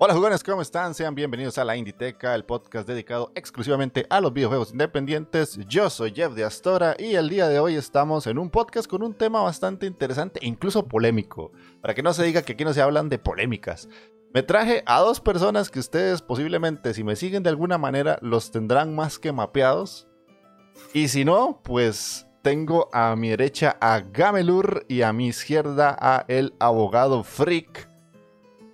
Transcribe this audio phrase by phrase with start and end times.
[0.00, 0.94] Hola jugones, ¿cómo están?
[0.94, 5.58] Sean bienvenidos a la Inditeca, el podcast dedicado exclusivamente a los videojuegos independientes.
[5.66, 9.02] Yo soy Jeff de Astora y el día de hoy estamos en un podcast con
[9.02, 11.50] un tema bastante interesante e incluso polémico.
[11.80, 13.88] Para que no se diga que aquí no se hablan de polémicas.
[14.32, 18.52] Me traje a dos personas que ustedes posiblemente, si me siguen de alguna manera, los
[18.52, 20.06] tendrán más que mapeados.
[20.94, 26.24] Y si no, pues tengo a mi derecha a Gamelur y a mi izquierda a
[26.28, 27.97] el abogado Freak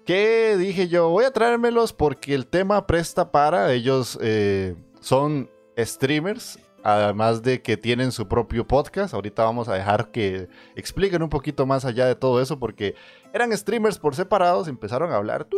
[0.04, 6.58] que dije yo, voy a traérmelos porque el tema presta para, ellos eh, son streamers,
[6.82, 9.14] además de que tienen su propio podcast.
[9.14, 12.94] Ahorita vamos a dejar que expliquen un poquito más allá de todo eso porque
[13.32, 15.48] eran streamers por separados, empezaron a hablar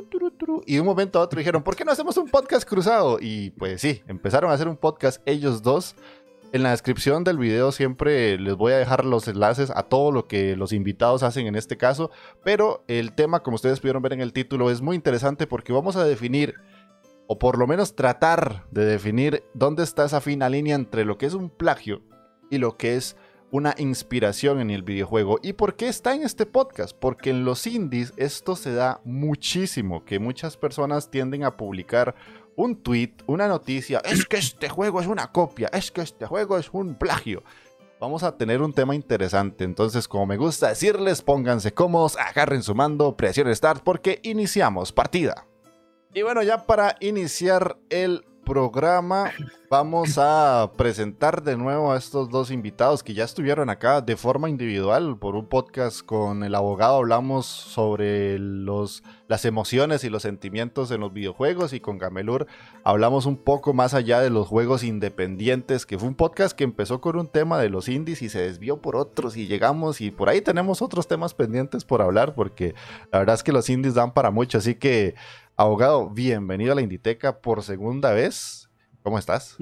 [0.64, 3.18] y de un momento a otro dijeron, ¿por qué no hacemos un podcast cruzado?
[3.20, 5.96] Y pues sí, empezaron a hacer un podcast ellos dos
[6.52, 10.26] en la descripción del video siempre les voy a dejar los enlaces a todo lo
[10.26, 12.10] que los invitados hacen en este caso,
[12.44, 15.96] pero el tema, como ustedes pudieron ver en el título, es muy interesante porque vamos
[15.96, 16.54] a definir,
[17.26, 21.26] o por lo menos tratar de definir dónde está esa fina línea entre lo que
[21.26, 22.02] es un plagio
[22.50, 23.16] y lo que es
[23.50, 25.38] una inspiración en el videojuego.
[25.42, 26.96] ¿Y por qué está en este podcast?
[26.98, 32.14] Porque en los indies esto se da muchísimo, que muchas personas tienden a publicar
[32.56, 36.58] un tweet, una noticia, es que este juego es una copia, es que este juego
[36.58, 37.44] es un plagio.
[38.00, 42.74] Vamos a tener un tema interesante, entonces como me gusta decirles, pónganse cómodos, agarren su
[42.74, 45.46] mando, presionen start porque iniciamos partida.
[46.12, 49.32] Y bueno, ya para iniciar el programa
[49.68, 54.48] vamos a presentar de nuevo a estos dos invitados que ya estuvieron acá de forma
[54.48, 56.98] individual por un podcast con el abogado.
[56.98, 62.46] Hablamos sobre los, las emociones y los sentimientos en los videojuegos y con Gamelur
[62.84, 67.00] hablamos un poco más allá de los juegos independientes, que fue un podcast que empezó
[67.00, 70.28] con un tema de los indies y se desvió por otros y llegamos y por
[70.28, 72.76] ahí tenemos otros temas pendientes por hablar porque
[73.10, 75.16] la verdad es que los indies dan para mucho, así que
[75.58, 78.68] Abogado, bienvenido a la Inditeca por segunda vez.
[79.02, 79.56] ¿Cómo estás?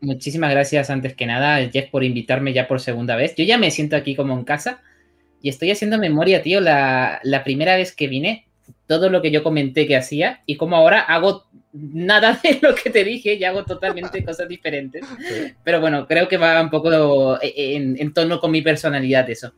[0.00, 3.34] Muchísimas gracias antes que nada, Jeff, por invitarme ya por segunda vez.
[3.36, 4.80] Yo ya me siento aquí como en casa
[5.42, 8.48] y estoy haciendo memoria, tío, la, primera vez que vine,
[8.86, 11.44] todo lo que yo comenté que hacía y como ahora hago
[11.74, 15.04] nada de lo que te dije y hago totalmente cosas diferentes.
[15.62, 19.52] Pero bueno, creo que va un poco en, tono con mi personalidad eso.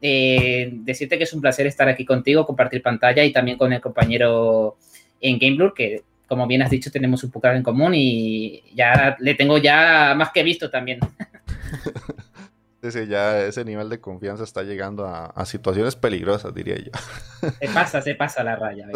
[0.00, 3.80] Eh, decirte que es un placer estar aquí contigo, compartir pantalla y también con el
[3.80, 4.76] compañero
[5.22, 9.34] en GameBlur, que como bien has dicho, tenemos un poco en común y ya le
[9.34, 11.00] tengo ya más que visto también.
[12.90, 16.90] Sí, ya ese nivel de confianza está llegando a, situaciones peligrosas, diría yo.
[17.60, 18.88] Se pasa, se pasa la raya.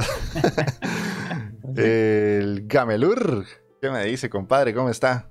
[1.76, 3.44] El Gamelur,
[3.80, 4.74] ¿qué me dice, compadre?
[4.74, 5.28] ¿Cómo está?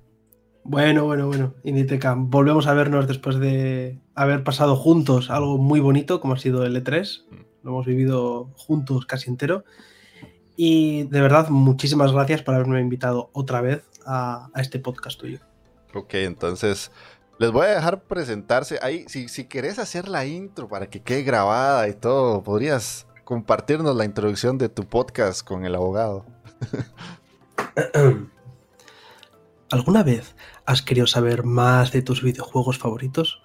[0.63, 1.53] Bueno, bueno, bueno.
[1.65, 6.65] Inditeca, volvemos a vernos después de haber pasado juntos algo muy bonito, como ha sido
[6.65, 7.25] el E3.
[7.29, 7.35] Mm.
[7.63, 9.65] Lo hemos vivido juntos casi entero.
[10.55, 15.39] Y de verdad, muchísimas gracias por haberme invitado otra vez a, este podcast tuyo.
[15.93, 16.91] Ok, entonces
[17.39, 18.79] les voy a dejar presentarse.
[18.81, 23.95] Ahí, si, si querés hacer la intro para que quede grabada y todo, podrías compartirnos
[23.95, 26.25] la introducción de tu podcast con el abogado.
[29.71, 30.35] ¿Alguna vez
[30.65, 33.41] has querido saber más de tus videojuegos favoritos?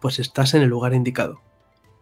[0.00, 1.40] Pues estás en el lugar indicado.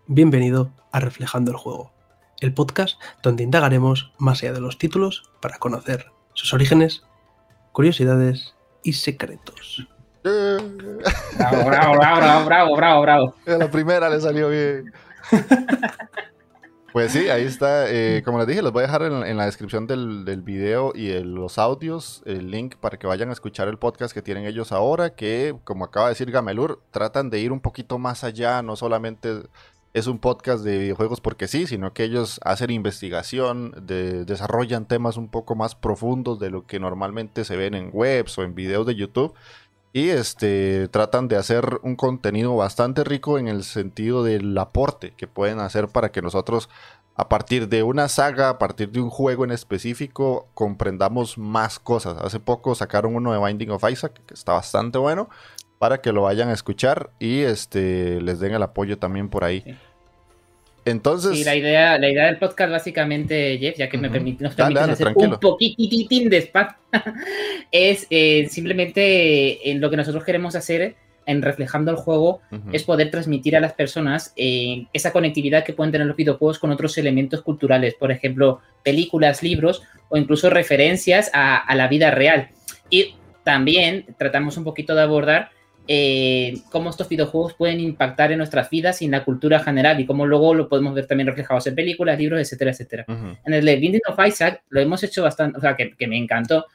[0.06, 1.92] Bienvenido a Reflejando el Juego
[2.42, 7.02] el podcast donde indagaremos más allá de los títulos para conocer sus orígenes,
[7.72, 9.86] curiosidades y secretos.
[10.22, 13.34] Bravo, bravo, bravo, bravo, bravo, bravo.
[13.46, 14.92] La primera le salió bien.
[16.92, 17.90] Pues sí, ahí está.
[17.90, 21.12] Eh, como les dije, les voy a dejar en, la descripción del, del, video y
[21.12, 24.72] en los audios el link para que vayan a escuchar el podcast que tienen ellos
[24.72, 28.76] ahora, que como acaba de decir Gamelur, tratan de ir un poquito más allá, no
[28.76, 29.44] solamente
[29.94, 35.28] es un podcast de videojuegos porque sí, sino que ellos hacen investigación, desarrollan temas un
[35.28, 38.94] poco más profundos de lo que normalmente se ven en webs o en videos de
[38.94, 39.34] YouTube.
[39.94, 45.26] Y este, tratan de hacer un contenido bastante rico en el sentido del aporte que
[45.26, 46.70] pueden hacer para que nosotros,
[47.14, 52.16] a partir de una saga, a partir de un juego en específico, comprendamos más cosas.
[52.22, 55.28] Hace poco sacaron uno de Binding of Isaac, que está bastante bueno
[55.82, 59.64] para que lo vayan a escuchar y este les den el apoyo también por ahí.
[60.84, 61.36] Entonces.
[61.36, 64.78] Sí, la idea, la idea del podcast, básicamente, Jeff, ya que me permite, nos permite
[64.78, 66.68] hacer un poquitín de spam,
[67.72, 70.94] es eh, simplemente en lo que nosotros queremos hacer
[71.26, 72.42] en reflejando el juego
[72.72, 76.70] es poder transmitir a las personas eh, esa conectividad que pueden tener los videojuegos con
[76.70, 82.50] otros elementos culturales, por ejemplo, películas, libros o incluso referencias a, a la vida real.
[82.88, 85.50] Y también tratamos un poquito de abordar
[85.88, 90.06] eh, cómo estos videojuegos pueden impactar en nuestras vidas y en la cultura general y
[90.06, 93.04] cómo luego lo podemos ver también reflejados en películas, libros, etcétera, etcétera.
[93.44, 96.66] En el de Binding of Isaac lo hemos hecho bastante, o sea, que, me encantó.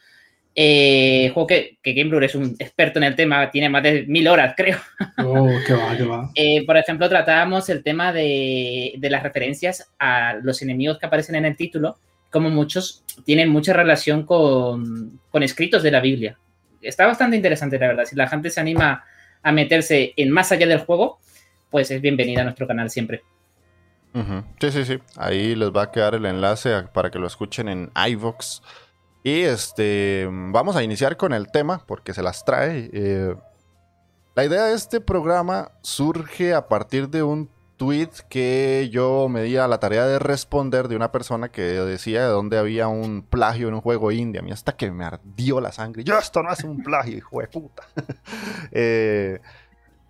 [0.54, 4.28] Eh, juego que, que Game es un experto en el tema, tiene más de mil
[4.28, 4.78] horas, creo.
[5.24, 6.32] Oh, qué va, qué va.
[6.36, 11.36] Eh, por ejemplo, tratábamos el tema de, de las referencias a los enemigos que aparecen
[11.36, 11.98] en el título,
[12.30, 16.38] como muchos tienen mucha relación con, con escritos de la Biblia
[16.82, 18.06] está bastante interesante, la verdad.
[18.06, 19.04] Si la gente se anima
[19.44, 21.20] a meterse en más allá del juego,
[21.70, 23.24] pues es bienvenida a nuestro canal siempre.
[24.60, 25.00] Sí, sí, sí.
[25.16, 28.64] Ahí les va a quedar el enlace para que lo escuchen en iVox.
[29.24, 32.90] Y este, vamos a iniciar con el tema porque se las trae.
[32.94, 33.36] Eh,
[34.36, 39.56] la idea de este programa surge a partir de un tweet que yo me di
[39.56, 43.68] a la tarea de responder de una persona que decía de dónde había un plagio
[43.68, 44.40] en un juego indie.
[44.40, 46.04] A mí hasta que me ardió la sangre.
[46.04, 47.84] Yo, esto no es un plagio, hijo de puta.
[48.72, 49.40] Eh,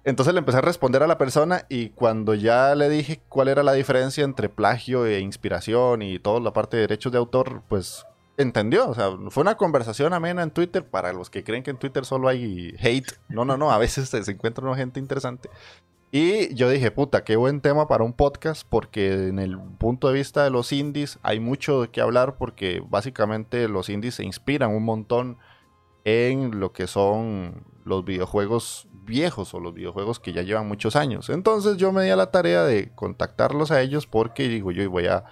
[0.04, 3.62] entonces le empecé a responder a la persona y cuando ya le dije cuál era
[3.62, 8.06] la diferencia entre plagio e inspiración y toda la parte de derechos de autor, pues
[8.38, 8.90] entendió.
[8.90, 12.06] O sea, fue una conversación amena en Twitter para los que creen que en Twitter
[12.06, 13.20] solo hay hate.
[13.28, 15.50] No, no, no, a veces se encuentra gente interesante.
[16.12, 20.14] Y yo dije, puta, qué buen tema para un podcast, porque en el punto de
[20.14, 24.74] vista de los indies hay mucho de qué hablar, porque básicamente los indies se inspiran
[24.74, 25.38] un montón
[26.06, 31.30] en lo que son los videojuegos viejos o los videojuegos que ya llevan muchos años.
[31.30, 35.08] Entonces yo me di a la tarea de contactarlos a ellos porque digo yo voy
[35.08, 35.26] a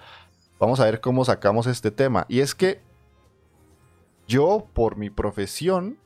[0.60, 2.26] vamos a ver cómo sacamos este tema.
[2.28, 2.82] Y es que
[4.28, 5.98] yo por mi profesión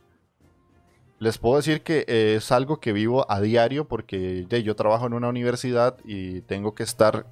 [1.19, 5.29] les puedo decir que es algo que vivo a diario porque yo trabajo en una
[5.29, 7.25] universidad y tengo que estar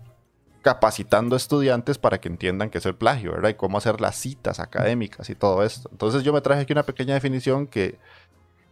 [0.61, 3.49] capacitando estudiantes para que entiendan qué es el plagio, ¿verdad?
[3.49, 5.87] Y cómo hacer las citas académicas y todo esto.
[5.91, 7.97] Entonces yo me traje aquí una pequeña definición que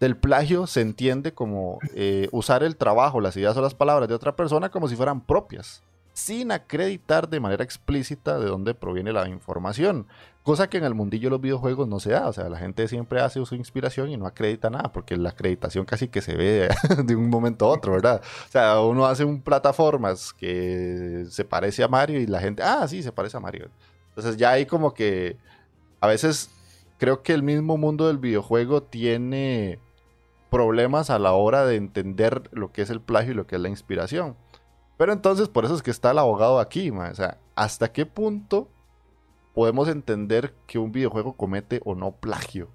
[0.01, 4.15] del plagio se entiende como eh, usar el trabajo, las ideas o las palabras de
[4.15, 5.83] otra persona como si fueran propias
[6.15, 10.07] sin acreditar de manera explícita de dónde proviene la información.
[10.43, 12.29] Cosa que en el mundillo de los videojuegos no se da.
[12.29, 15.83] O sea, la gente siempre hace su inspiración y no acredita nada, porque la acreditación
[15.83, 16.69] casi que se ve
[17.03, 18.21] de un momento a otro, ¿verdad?
[18.47, 22.87] O sea, uno hace un plataformas que se parece a Mario y la gente, ah,
[22.87, 23.67] sí, se parece a Mario.
[24.09, 25.35] Entonces ya hay como que
[25.99, 26.49] a veces
[26.97, 29.79] creo que el mismo mundo del videojuego tiene
[30.49, 33.61] problemas a la hora de entender lo que es el plagio y lo que es
[33.61, 34.37] la inspiración.
[34.97, 38.69] Pero entonces, por eso es que está el abogado aquí, O sea, ¿hasta qué punto
[39.53, 42.69] podemos entender que un videojuego comete o no plagio?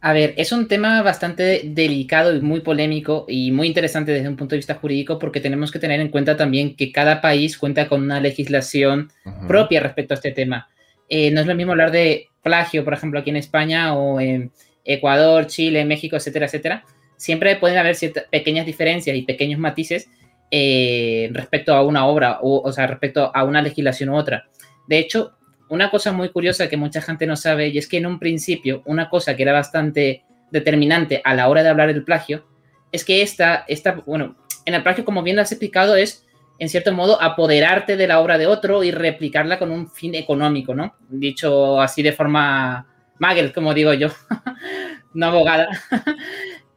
[0.00, 4.36] A ver, es un tema bastante delicado y muy polémico y muy interesante desde un
[4.36, 7.88] punto de vista jurídico porque tenemos que tener en cuenta también que cada país cuenta
[7.88, 9.10] con una legislación
[9.48, 10.68] propia respecto a este tema.
[11.08, 14.52] Eh, no es lo mismo hablar de plagio, por ejemplo, aquí en España o en
[14.84, 16.84] Ecuador, Chile, México, etcétera, etcétera.
[17.16, 20.08] Siempre pueden haber ciertas pequeñas diferencias y pequeños matices
[20.50, 24.48] eh, respecto a una obra, o, o sea, respecto a una legislación u otra.
[24.86, 25.32] De hecho,
[25.68, 28.82] una cosa muy curiosa que mucha gente no sabe, y es que en un principio,
[28.86, 32.46] una cosa que era bastante determinante a la hora de hablar del plagio,
[32.92, 36.26] es que esta, esta bueno, en el plagio, como bien lo has explicado, es,
[36.58, 40.74] en cierto modo, apoderarte de la obra de otro y replicarla con un fin económico,
[40.74, 40.94] ¿no?
[41.08, 42.86] Dicho así de forma
[43.18, 44.08] magel, como digo yo,
[45.14, 45.68] no abogada.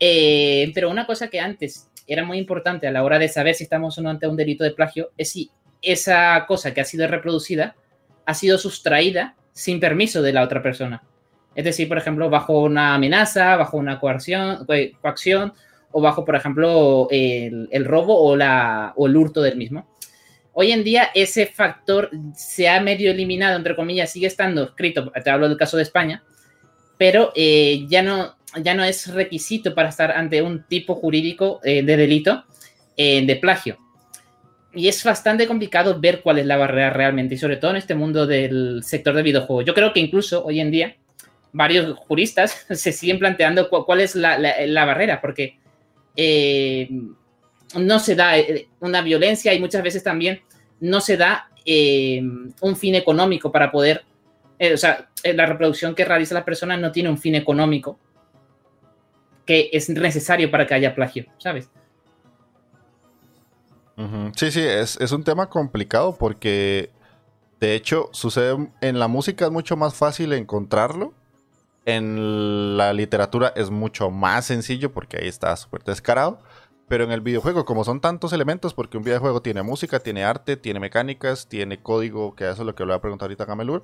[0.04, 3.66] Eh, pero una cosa que antes era muy importante a la hora de saber si
[3.66, 7.08] estamos o no ante un delito de plagio es si esa cosa que ha sido
[7.08, 7.76] reproducida
[8.26, 11.04] ha sido sustraída sin permiso de la otra persona.
[11.54, 14.66] Es decir, por ejemplo, bajo una amenaza, bajo una coacción,
[15.92, 19.88] o bajo, por ejemplo, el, robo o, la, o el hurto del mismo.
[20.54, 25.30] Hoy en día ese factor se ha medio eliminado, entre comillas, sigue estando escrito, te
[25.30, 26.24] hablo del caso de España,
[26.98, 31.84] pero eh, ya no, ya no es requisito para estar ante un tipo jurídico eh,
[31.84, 32.44] de delito
[32.98, 33.78] eh, de plagio.
[34.74, 37.96] Y es bastante complicado ver cuál es la barrera realmente, y sobre todo en este
[37.96, 39.66] mundo del sector de videojuegos.
[39.66, 40.96] Yo creo que incluso hoy en día
[41.52, 45.60] varios juristas se siguen planteando cuál es la, barrera, porque
[46.16, 46.90] eh,
[47.78, 48.34] no se da
[48.80, 50.42] una violencia y muchas veces también
[50.80, 54.04] no se da un fin económico para poder,
[54.60, 58.00] o sea, la reproducción que realiza la persona no tiene un fin económico
[59.46, 61.70] que es necesario para que haya plagio, ¿sabes?
[64.36, 66.90] Sí, sí, es, es un tema complicado porque
[67.60, 71.14] de hecho sucede en la música es mucho más fácil encontrarlo.
[71.86, 76.40] En la literatura es mucho más sencillo porque ahí está súper descarado.
[76.88, 80.58] Pero en el videojuego, como son tantos elementos, porque un videojuego tiene música, tiene arte,
[80.58, 83.48] tiene mecánicas, tiene código, que eso es lo que le voy a preguntar ahorita a
[83.48, 83.84] Gamelur,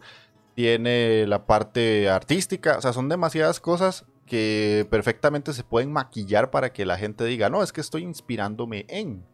[0.55, 6.71] tiene la parte artística, o sea, son demasiadas cosas que perfectamente se pueden maquillar para
[6.71, 9.25] que la gente diga, no, es que estoy inspirándome en.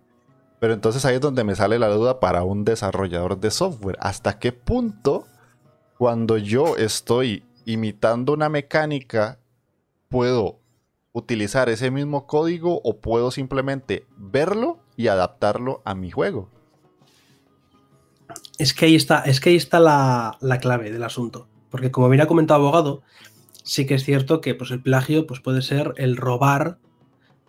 [0.59, 3.97] Pero entonces ahí es donde me sale la duda para un desarrollador de software.
[3.99, 5.25] ¿Hasta qué punto
[5.97, 9.39] cuando yo estoy imitando una mecánica
[10.07, 10.59] puedo
[11.11, 16.49] utilizar ese mismo código o puedo simplemente verlo y adaptarlo a mi juego?
[18.57, 21.47] Es que ahí está, es que ahí está la, clave del asunto.
[21.69, 23.01] Porque como bien ha comentado abogado,
[23.63, 26.77] sí que es cierto que pues, el plagio pues, puede ser el robar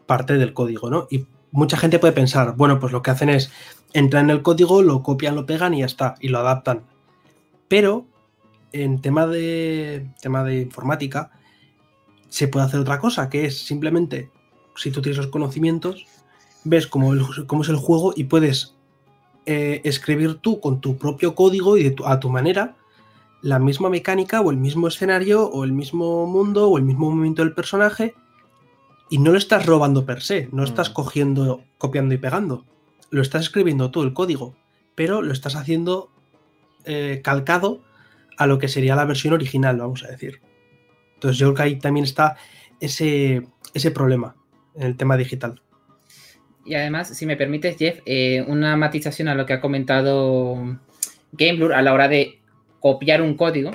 [0.06, 1.06] parte del código, ¿no?
[1.10, 3.50] Y mucha gente puede pensar, bueno, pues lo que hacen es
[3.92, 6.82] entrar en el código, lo copian, lo pegan y ya está, y lo adaptan.
[7.68, 8.06] Pero
[8.72, 11.30] en tema de, tema de informática,
[12.28, 14.30] se puede hacer otra cosa, que es simplemente,
[14.74, 16.06] si tú tienes los conocimientos,
[16.64, 18.74] ves cómo, es el juego y puedes
[19.46, 22.74] eh, escribir tú con tu propio código y a tu manera
[23.44, 27.44] la misma mecánica o el mismo escenario o el mismo mundo o el mismo movimiento
[27.44, 28.14] del personaje
[29.10, 30.92] y no lo estás robando per se, no estás mm.
[30.94, 32.64] cogiendo, copiando y pegando,
[33.10, 34.56] lo estás escribiendo tú el código,
[34.94, 36.08] pero lo estás haciendo
[36.86, 37.82] eh, calcado
[38.38, 40.40] a lo que sería la versión original, vamos a decir.
[41.12, 42.38] Entonces yo creo que ahí también está
[42.80, 44.36] ese, ese problema
[44.74, 45.60] en el tema digital.
[46.64, 50.78] Y además, si me permites, Jeff, eh, una matización a lo que ha comentado
[51.32, 52.40] GameBlur a la hora de
[52.84, 53.70] copiar un código.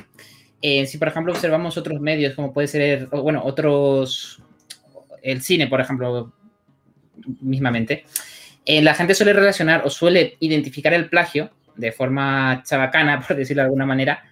[0.62, 4.40] Eh, si, por ejemplo, observamos otros medios, como puede ser, bueno, otros,
[5.24, 6.32] el cine, por ejemplo,
[7.42, 8.06] mismamente,
[8.68, 13.64] eh, la gente suele relacionar o suele identificar el plagio de forma chabacana, por decirlo
[13.64, 14.26] de alguna manera,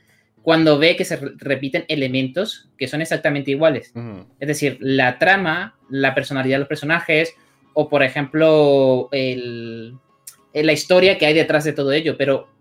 [0.43, 3.91] cuando ve que se repiten elementos que son exactamente iguales.
[4.39, 7.33] Es decir, la trama, la personalidad de los personajes,
[7.73, 12.15] o por ejemplo, la historia que hay detrás de todo ello.
[12.15, 12.55] Pero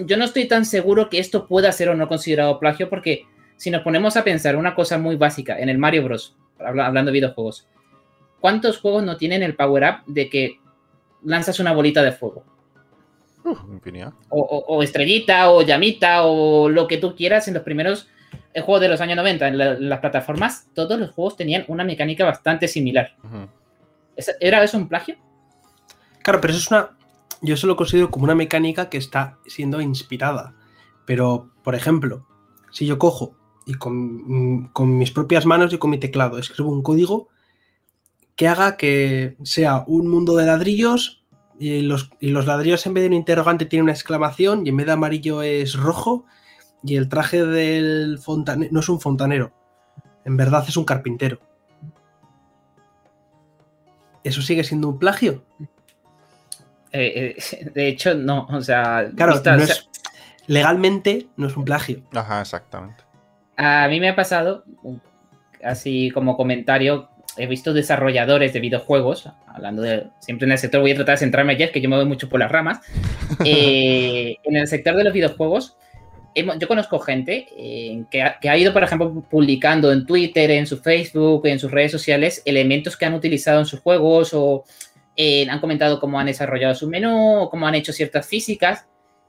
[0.00, 3.70] yo no estoy tan seguro que esto pueda ser o no considerado plagio porque si
[3.70, 7.66] nos ponemos a pensar una cosa muy básica en el Mario Bros, hablando de videojuegos,
[8.40, 10.58] ¿cuántos juegos no tienen el power-up de que
[11.22, 12.44] lanzas una bolita de fuego?
[14.30, 18.08] O, estrellita, o llamita, o lo que tú quieras en los primeros
[18.54, 22.24] eh, juegos de los años 90, en, las plataformas, todos los juegos tenían una mecánica
[22.24, 23.14] bastante similar.
[24.40, 25.16] ¿Era eso un plagio?
[26.22, 26.90] Claro, pero eso es una.
[27.44, 30.54] Yo eso lo considero como una mecánica que está siendo inspirada.
[31.04, 32.26] Pero, por ejemplo,
[32.70, 33.36] si yo cojo
[33.66, 37.28] y con, mis propias manos y con mi teclado escribo un código
[38.36, 41.24] que haga que sea un mundo de ladrillos
[41.58, 44.76] y los, y los ladrillos en vez de un interrogante tiene una exclamación y en
[44.76, 46.24] vez de amarillo es rojo
[46.82, 49.52] y el traje del fontanero no es un fontanero,
[50.24, 51.40] en verdad es un carpintero.
[54.24, 55.44] ¿eso sigue siendo un plagio?
[56.94, 59.10] Eh, eh, de hecho, no, o sea...
[59.16, 59.42] Claro,
[60.46, 62.02] legalmente no es un plagio.
[62.14, 63.02] Ajá, exactamente.
[63.56, 64.64] A mí me ha pasado,
[65.62, 70.92] así como comentario, he visto desarrolladores de videojuegos, hablando de, siempre en el sector, voy
[70.92, 72.80] a tratar de centrarme ayer, que yo me voy mucho por las ramas,
[73.44, 75.76] eh, en el sector de los videojuegos,
[76.34, 81.46] yo conozco gente eh, que, ha, ido, por ejemplo, publicando en Twitter, en su Facebook,
[81.46, 84.64] en sus redes sociales, elementos que han utilizado en sus juegos o
[85.16, 88.86] eh, han comentado cómo han desarrollado su menú cómo han hecho ciertas físicas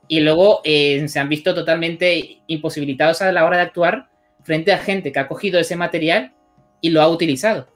[0.07, 4.09] y luego eh, se han visto totalmente imposibilitados a la hora de actuar
[4.43, 6.33] frente a gente que ha cogido ese material
[6.81, 7.67] y lo ha utilizado.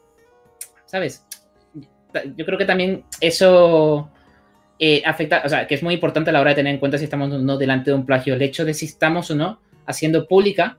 [0.86, 1.25] ¿Sabes?
[2.36, 4.10] Yo creo que también eso
[4.78, 6.98] eh, afecta, o sea, que es muy importante a la hora de tener en cuenta
[6.98, 9.62] si estamos o no delante de un plagio, el hecho de si estamos o no
[9.86, 10.78] haciendo pública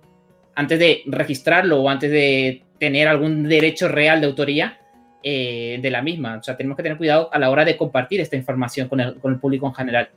[0.54, 4.78] antes de registrarlo o antes de tener algún derecho real de autoría
[5.22, 6.36] eh, de la misma.
[6.38, 9.38] O sea, tenemos que tener cuidado a la hora de compartir esta información con el,
[9.38, 10.10] público en general.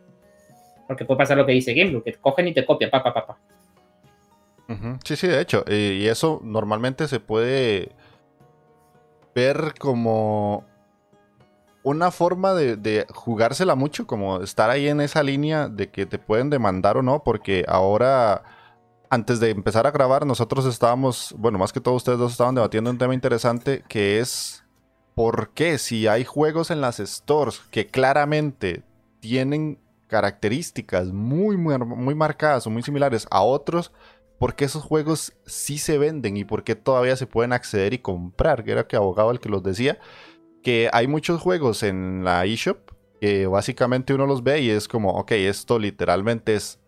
[0.88, 3.38] Porque puede pasar lo que dice Gameblock, que cogen y te copian, pa, pa.
[5.04, 5.64] Sí, sí, de hecho.
[5.70, 7.92] y eso normalmente se puede
[9.36, 10.66] ver como
[11.84, 16.50] una forma de, jugársela mucho, como estar ahí en esa línea de que te pueden
[16.50, 18.44] demandar o no, porque ahora,
[19.10, 22.90] antes de empezar a grabar, nosotros estábamos, bueno, más que todo ustedes dos estaban debatiendo
[22.90, 24.63] un tema interesante que es
[25.16, 28.84] por qué si hay juegos en las stores que claramente
[29.20, 33.92] tienen características muy, muy, muy marcadas o muy similares a otros,
[34.40, 38.00] ¿por qué esos juegos sí se venden y por qué todavía se pueden acceder y
[38.00, 38.64] comprar?
[38.64, 40.00] Que era que abogado el que los decía
[40.64, 42.92] que hay muchos juegos en la eShop
[43.22, 46.80] que básicamente uno los ve y es como, ok, esto literalmente es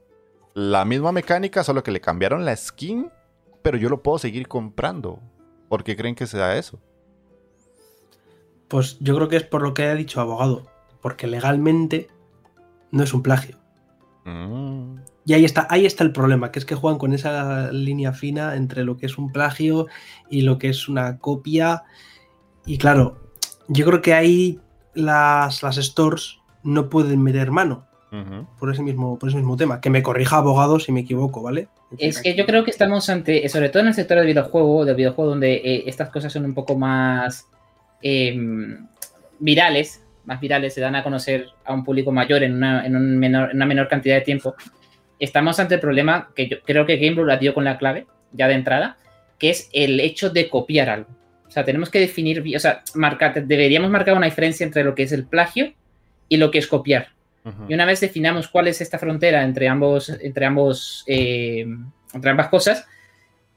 [0.53, 3.09] la misma mecánica, solo que le cambiaron la skin,
[3.61, 5.19] pero yo lo puedo seguir comprando.
[5.69, 6.81] ¿Por qué creen que sea eso?
[8.75, 10.65] Pues yo creo que es por lo que ha dicho abogado,
[11.01, 12.09] porque legalmente
[12.91, 13.55] no es un plagio.
[14.25, 14.97] Mm.
[15.25, 18.53] Y ahí está, ahí está el problema, que es que juegan con esa línea fina
[18.57, 19.87] entre lo que es un plagio
[20.29, 21.83] y lo que es una copia.
[22.65, 23.31] Y claro,
[23.69, 24.59] yo creo que ahí
[24.93, 27.87] las, las stores no pueden meter mano
[28.59, 29.79] por ese mismo, por ese mismo tema.
[29.79, 31.69] Que me corrija abogado si me equivoco, ¿vale?
[31.97, 34.97] Es que yo creo que estamos ante, sobre todo en el sector del videojuego, del
[34.97, 37.47] videojuego donde eh, estas cosas son un poco más
[38.01, 38.87] em,
[39.39, 43.17] virales, más virales, se dan a conocer a un público mayor en una, en un
[43.17, 44.55] menor, en una menor cantidad de tiempo.
[45.19, 48.47] Estamos ante el problema que yo creo que Game la dio con la clave, ya
[48.47, 48.97] de entrada,
[49.39, 51.09] que es el hecho de copiar algo.
[51.47, 55.03] O sea, tenemos que definir, o sea, marcar, deberíamos marcar una diferencia entre lo que
[55.03, 55.73] es el plagio
[56.27, 57.09] y lo que es copiar.
[57.69, 61.67] Y una vez definamos cuál es esta frontera entre ambos, entre ambos, eh,
[62.11, 62.87] entre ambas cosas,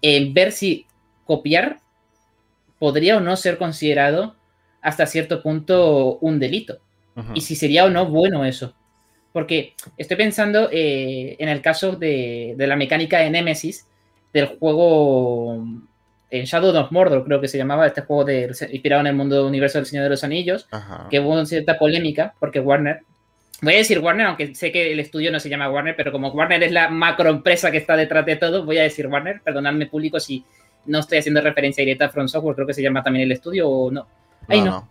[0.02, 0.84] eh, ver si
[1.24, 1.78] copiar
[2.78, 4.36] podría o no ser considerado
[4.80, 6.78] hasta cierto punto un delito.
[7.34, 8.74] Y si sería o no bueno eso.
[9.32, 13.88] Porque estoy pensando eh, en el caso de, de la mecánica de Nemesis
[14.32, 15.64] del juego
[16.30, 19.46] en Shadow of Mordor, creo que se llamaba este juego de, inspirado en el mundo
[19.46, 20.68] universo del Señor de los Anillos,
[21.10, 23.00] que hubo cierta polémica porque Warner,
[23.62, 26.28] voy a decir Warner, aunque sé que el estudio no se llama Warner, pero como
[26.28, 30.20] Warner es la macroempresa que está detrás de todo, voy a decir Warner, perdonadme público
[30.20, 30.44] si
[30.88, 33.68] no estoy haciendo referencia directa a From Software, creo que se llama también el estudio
[33.68, 34.06] o no.
[34.48, 34.88] Ay, no.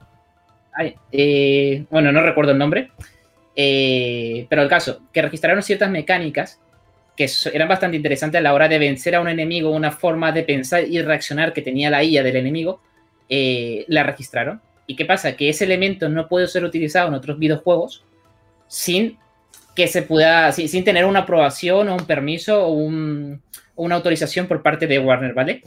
[0.74, 2.92] Ay, eh, bueno, no recuerdo el nombre.
[3.56, 6.62] Eh, pero el caso, que registraron ciertas mecánicas
[7.16, 10.44] que eran bastante interesantes a la hora de vencer a un enemigo, una forma de
[10.44, 12.80] pensar y reaccionar que tenía la IA del enemigo,
[13.28, 14.62] eh, la registraron.
[14.86, 15.36] ¿Y qué pasa?
[15.36, 18.04] Que ese elemento no puede ser utilizado en otros videojuegos
[18.68, 19.18] sin
[19.76, 23.42] que se pueda, sin, sin tener una aprobación o un permiso o, un-
[23.76, 25.64] o una autorización por parte de Warner, ¿vale?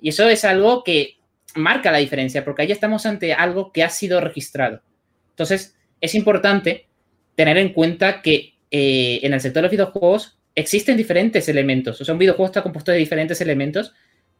[0.00, 1.18] Y eso es algo que
[1.54, 4.82] marca la diferencia, porque ahí estamos ante algo que ha sido registrado.
[5.30, 6.88] Entonces, es importante
[7.34, 12.00] tener en cuenta que eh, en el sector de los videojuegos existen diferentes elementos.
[12.00, 13.92] O sea, un videojuego está compuesto de diferentes elementos.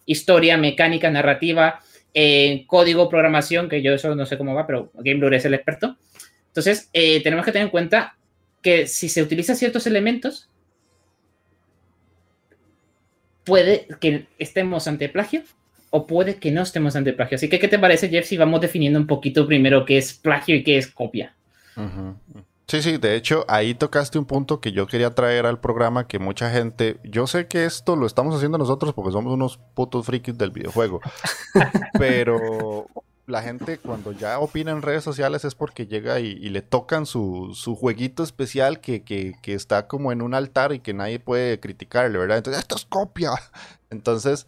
[0.04, 1.80] Historia, mecánica, narrativa,
[2.14, 5.54] eh, código, programación, que yo eso no sé cómo va, pero Game Blur es el
[5.54, 5.96] experto.
[6.48, 8.16] Entonces, eh, tenemos que tener en cuenta
[8.62, 10.50] que si se utilizan ciertos elementos,
[13.48, 15.42] puede que estemos ante plagio
[15.88, 17.36] o puede que no estemos ante plagio.
[17.36, 20.54] Así que, ¿qué te parece, Jeff, si vamos definiendo un poquito primero qué es plagio
[20.54, 21.34] y qué es copia?
[22.66, 26.18] Sí, sí, de hecho ahí tocaste un punto que yo quería traer al programa que
[26.18, 30.36] mucha gente, yo sé que esto lo estamos haciendo nosotros porque somos unos putos frikis
[30.36, 31.00] del videojuego,
[31.98, 32.86] pero
[33.28, 37.52] la gente cuando ya opina en redes sociales es porque llega y, le tocan su,
[37.54, 41.60] su jueguito especial que, que, que está como en un altar y que nadie puede
[41.60, 42.38] criticarle, ¿verdad?
[42.38, 43.32] Entonces, esto es copia.
[43.90, 44.46] Entonces,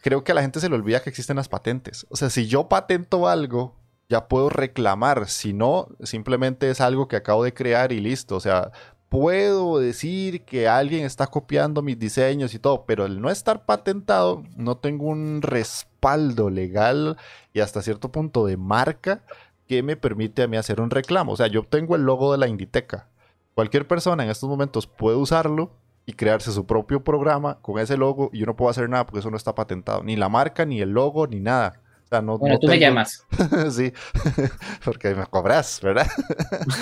[0.00, 2.06] creo que a la gente se le olvida que existen las patentes.
[2.08, 3.76] O sea, si yo patento algo,
[4.08, 5.28] ya puedo reclamar.
[5.28, 8.36] Si no, simplemente es algo que acabo de crear y listo.
[8.36, 8.72] O sea,
[9.12, 14.42] puedo decir que alguien está copiando mis diseños y todo, pero el no estar patentado,
[14.56, 17.18] no tengo un respaldo legal
[17.52, 19.22] y hasta cierto punto de marca
[19.66, 21.32] que me permite a mí hacer un reclamo.
[21.32, 23.08] O sea, yo tengo el logo de la Inditeca.
[23.54, 25.72] Cualquier persona en estos momentos puede usarlo
[26.06, 29.20] y crearse su propio programa con ese logo y yo no puedo hacer nada porque
[29.20, 30.02] eso no está patentado.
[30.02, 31.80] Ni la marca, ni el logo, ni nada.
[32.04, 33.24] O sea, no, Bueno, no tú me llamas.
[33.70, 33.92] sí,
[34.84, 36.08] porque me cobras, ¿verdad?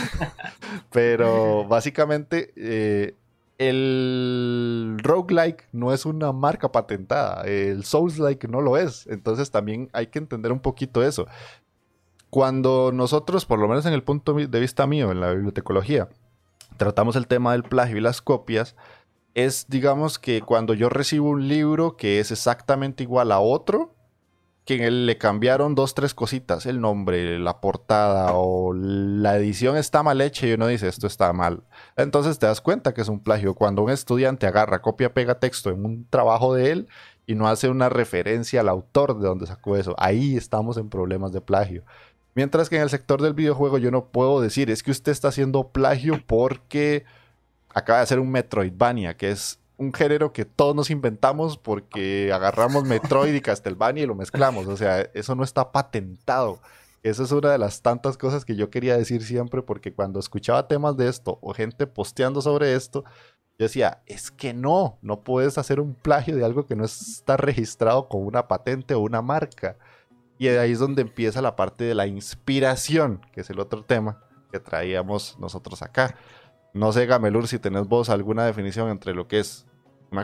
[0.91, 3.17] Pero básicamente eh,
[3.61, 10.07] el roguelike no es una marca patentada, el Souls-like no lo es, entonces también hay
[10.07, 11.27] que entender un poquito eso.
[12.31, 16.09] Cuando nosotros, por lo menos en el punto de vista mío, en la bibliotecología,
[16.79, 18.77] tratamos el tema del plagio y las copias,
[19.35, 23.95] es digamos que cuando yo recibo un libro que es exactamente igual a otro,
[24.79, 30.21] que le cambiaron dos, tres cositas, el nombre, la portada o la edición está mal
[30.21, 31.63] hecha y uno dice esto está mal.
[31.97, 33.55] Entonces te das cuenta que es un plagio.
[33.55, 36.89] Cuando un estudiante agarra, copia, pega texto en un trabajo de él
[37.27, 41.33] y no hace una referencia al autor de donde sacó eso, ahí estamos en problemas
[41.33, 41.85] de plagio.
[42.35, 45.29] Mientras que en el sector del videojuego yo no puedo decir, es que usted está
[45.29, 47.05] haciendo plagio porque
[47.75, 52.85] acaba de hacer un Metroidvania, que es un género que todos nos inventamos porque agarramos
[52.85, 54.67] Metroid y Castlevania y lo mezclamos.
[54.67, 56.61] O sea, eso no está patentado.
[57.03, 60.69] Esa es una de las tantas cosas que yo quería decir siempre porque cuando escuchaba
[60.69, 63.05] temas de esto o gente posteando sobre esto,
[63.59, 67.39] yo decía, es que no, no puedes hacer un plagio de algo que no está
[67.39, 69.79] registrado con una patente o una marca.
[70.39, 74.23] Y ahí es donde empieza la parte de la inspiración, que es el otro tema.
[74.53, 76.17] que traíamos nosotros acá.
[76.75, 79.67] No sé, Gamelur, si tenés vos alguna definición entre lo que es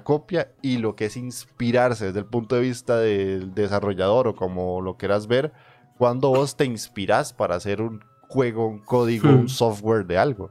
[0.05, 4.81] copia y lo que es inspirarse desde el punto de vista del desarrollador o como
[4.81, 5.53] lo quieras ver,
[5.99, 9.49] cuando vos te inspiras para hacer un juego, un código, un Hmm.
[9.49, 10.51] software de algo.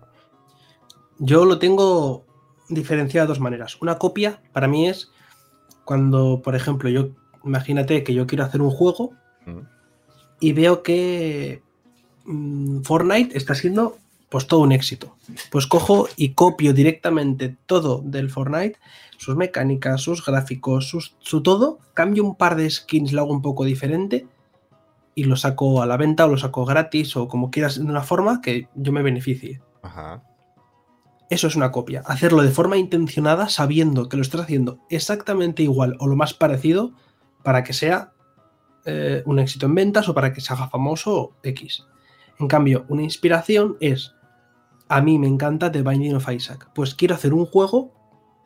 [1.20, 2.24] Yo lo tengo
[2.70, 3.80] diferenciado de dos maneras.
[3.82, 5.12] Una copia para mí es
[5.84, 7.10] cuando, por ejemplo, yo
[7.44, 9.12] imagínate que yo quiero hacer un juego
[9.46, 9.60] Mm.
[10.40, 11.62] y veo que
[12.26, 13.98] mm, Fortnite está siendo
[14.30, 15.16] pues todo un éxito.
[15.52, 18.80] Pues cojo y copio directamente todo del Fortnite,
[19.18, 23.42] sus mecánicas, sus gráficos, sus- su todo, cambio un par de skins, lo hago un
[23.42, 24.28] poco diferente
[25.14, 28.02] y lo saco a la venta o lo saco gratis o como quieras de una
[28.04, 29.62] forma que yo me beneficie.
[29.82, 30.22] Ajá.
[31.30, 32.04] Eso es una copia.
[32.06, 36.92] Hacerlo de forma intencionada sabiendo que lo estás haciendo exactamente igual o lo más parecido
[37.44, 38.12] para que sea
[38.86, 41.86] eh, un éxito en ventas o para que se haga famoso X.
[42.40, 44.14] En cambio, una inspiración es,
[44.88, 46.70] a mí me encanta The Binding of Isaac.
[46.74, 47.92] Pues quiero hacer un juego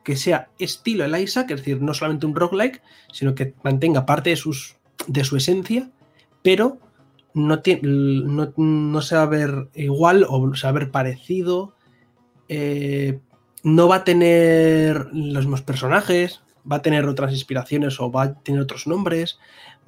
[0.03, 4.31] que sea estilo el Isaac, es decir, no solamente un roguelike, sino que mantenga parte
[4.31, 5.91] de, sus, de su esencia,
[6.41, 6.77] pero
[7.33, 11.75] no, no, no se va a ver igual o se va a ver parecido
[12.49, 13.19] eh,
[13.63, 18.33] no va a tener los mismos personajes, va a tener otras inspiraciones o va a
[18.33, 19.39] tener otros nombres,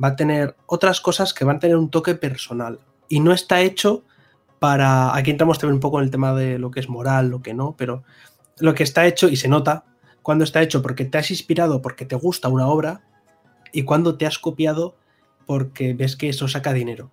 [0.02, 2.80] va a tener otras cosas que van a tener un toque personal.
[3.12, 4.06] Y no está hecho
[4.60, 5.14] para...
[5.14, 7.54] Aquí entramos también un poco en el tema de lo que es moral, lo que
[7.54, 8.04] no, pero
[8.60, 9.84] lo que está hecho y se nota
[10.22, 13.02] cuando está hecho porque te has inspirado, porque te gusta una obra
[13.74, 14.96] y cuando te has copiado
[15.46, 17.12] porque ves que eso saca dinero.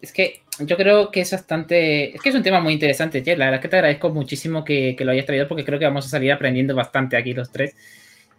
[0.00, 2.14] Es que yo creo que es bastante.
[2.14, 3.36] Es que es un tema muy interesante, Jeff.
[3.36, 5.86] La verdad es que te agradezco muchísimo que, que lo hayas traído porque creo que
[5.86, 7.74] vamos a salir aprendiendo bastante aquí los tres.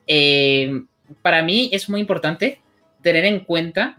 [0.06, 0.84] Eh,
[1.22, 2.62] para mí es muy importante
[3.02, 3.98] tener en cuenta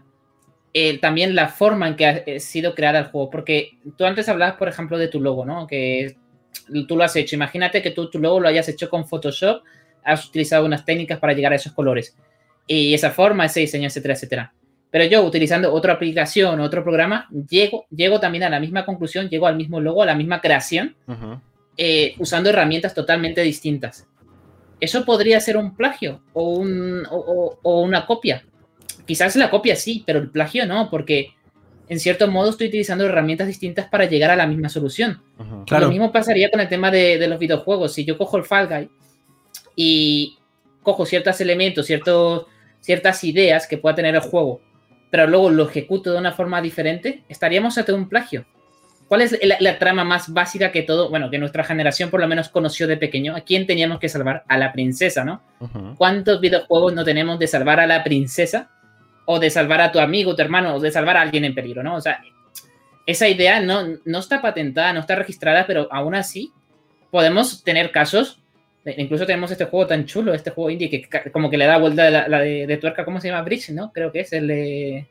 [0.73, 3.29] eh, también la forma en que ha eh, sido creada el juego.
[3.29, 5.65] Porque tú antes hablabas, por ejemplo, de tu logo, ¿no?
[5.67, 6.15] Que
[6.87, 7.35] tú lo has hecho.
[7.35, 9.63] Imagínate que tú tu logo lo hayas hecho con Photoshop,
[10.03, 12.15] has utilizado unas técnicas para llegar a esos colores.
[12.67, 14.53] Y esa forma, ese diseño, etcétera, etcétera.
[14.91, 19.45] Pero yo, utilizando otra aplicación, otro programa, llego, llego también a la misma conclusión, llego
[19.47, 20.95] al mismo logo, a la misma creación,
[21.77, 24.07] eh, usando herramientas totalmente distintas.
[24.79, 28.43] ¿Eso podría ser un plagio o, un- o- o- o una copia?
[29.05, 31.33] Quizás la copia sí, pero el plagio no, porque
[31.87, 35.21] en cierto modo estoy utilizando herramientas distintas para llegar a la misma solución.
[35.65, 35.85] Claro.
[35.85, 37.93] Lo mismo pasaría con el tema de, de los videojuegos.
[37.93, 38.89] Si yo cojo el Fall Guy
[39.75, 40.37] y
[40.83, 42.45] cojo ciertos elementos, ciertos,
[42.79, 44.61] ciertas ideas que pueda tener el juego,
[45.09, 48.45] pero luego lo ejecuto de una forma diferente, estaríamos ante un plagio.
[49.07, 52.27] ¿Cuál es la, la trama más básica que todo, bueno, que nuestra generación por lo
[52.27, 53.35] menos conoció de pequeño?
[53.35, 54.43] ¿A quién teníamos que salvar?
[54.47, 55.41] A la princesa, ¿no?
[55.97, 58.69] ¿Cuántos videojuegos no tenemos de salvar a la princesa?
[59.31, 61.83] O de salvar a tu amigo, tu hermano, o de salvar a alguien en peligro,
[61.83, 61.97] ¿no?
[61.97, 62.19] O sea,
[63.05, 66.51] esa idea no, no está patentada, no está registrada, pero aún así
[67.11, 68.41] podemos tener casos.
[68.85, 71.77] eh, Incluso tenemos este juego tan chulo, este juego indie, que como que le da
[71.77, 73.43] vuelta de la, la de, de tuerca, ¿cómo se llama?
[73.43, 73.91] Bridge, ¿no?
[73.93, 75.07] Creo que es el de...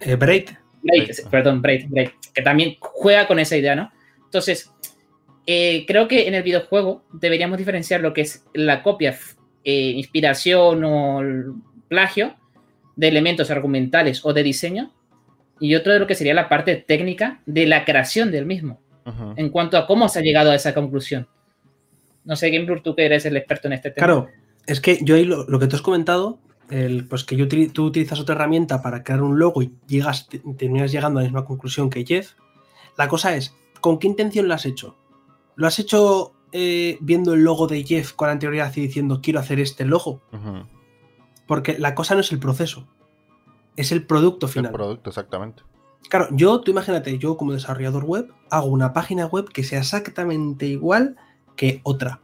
[0.00, 0.50] Eh, Braid,
[0.82, 3.90] Braid, perdón, Braid, Braid, que también juega con esa idea, ¿no?
[4.26, 4.70] Entonces,
[5.46, 9.18] eh, creo que en el videojuego deberíamos diferenciar lo que es la copia,
[9.64, 11.22] eh, inspiración o
[11.88, 12.36] plagio
[12.96, 14.92] de elementos argumentales o de diseño
[15.60, 18.80] y otro de lo que sería la parte técnica de la creación del mismo,
[19.36, 21.26] en cuanto a cómo se ha llegado a esa conclusión.
[22.24, 24.06] No sé, Gameblur, tú que eres el experto en este tema.
[24.06, 24.28] Claro,
[24.66, 26.38] es que yo ahí lo, lo que tú has comentado,
[26.70, 30.40] el, pues que yo tú utilizas otra herramienta para crear un logo y llegas, te-
[30.56, 32.32] terminas llegando a la misma conclusión que Jeff.
[32.96, 34.96] La cosa es, ¿con qué intención lo has hecho?
[35.56, 39.60] ¿Lo has hecho eh, viendo el logo de Jeff con anterioridad y diciendo quiero hacer
[39.60, 40.22] este logo?
[41.46, 42.86] Porque la cosa no es el proceso,
[43.76, 44.72] es el producto El final.
[44.72, 45.62] producto, exactamente.
[46.08, 50.66] Claro, yo, tú imagínate, yo como desarrollador web hago una página web que sea exactamente
[50.66, 51.16] igual
[51.56, 52.20] que otra,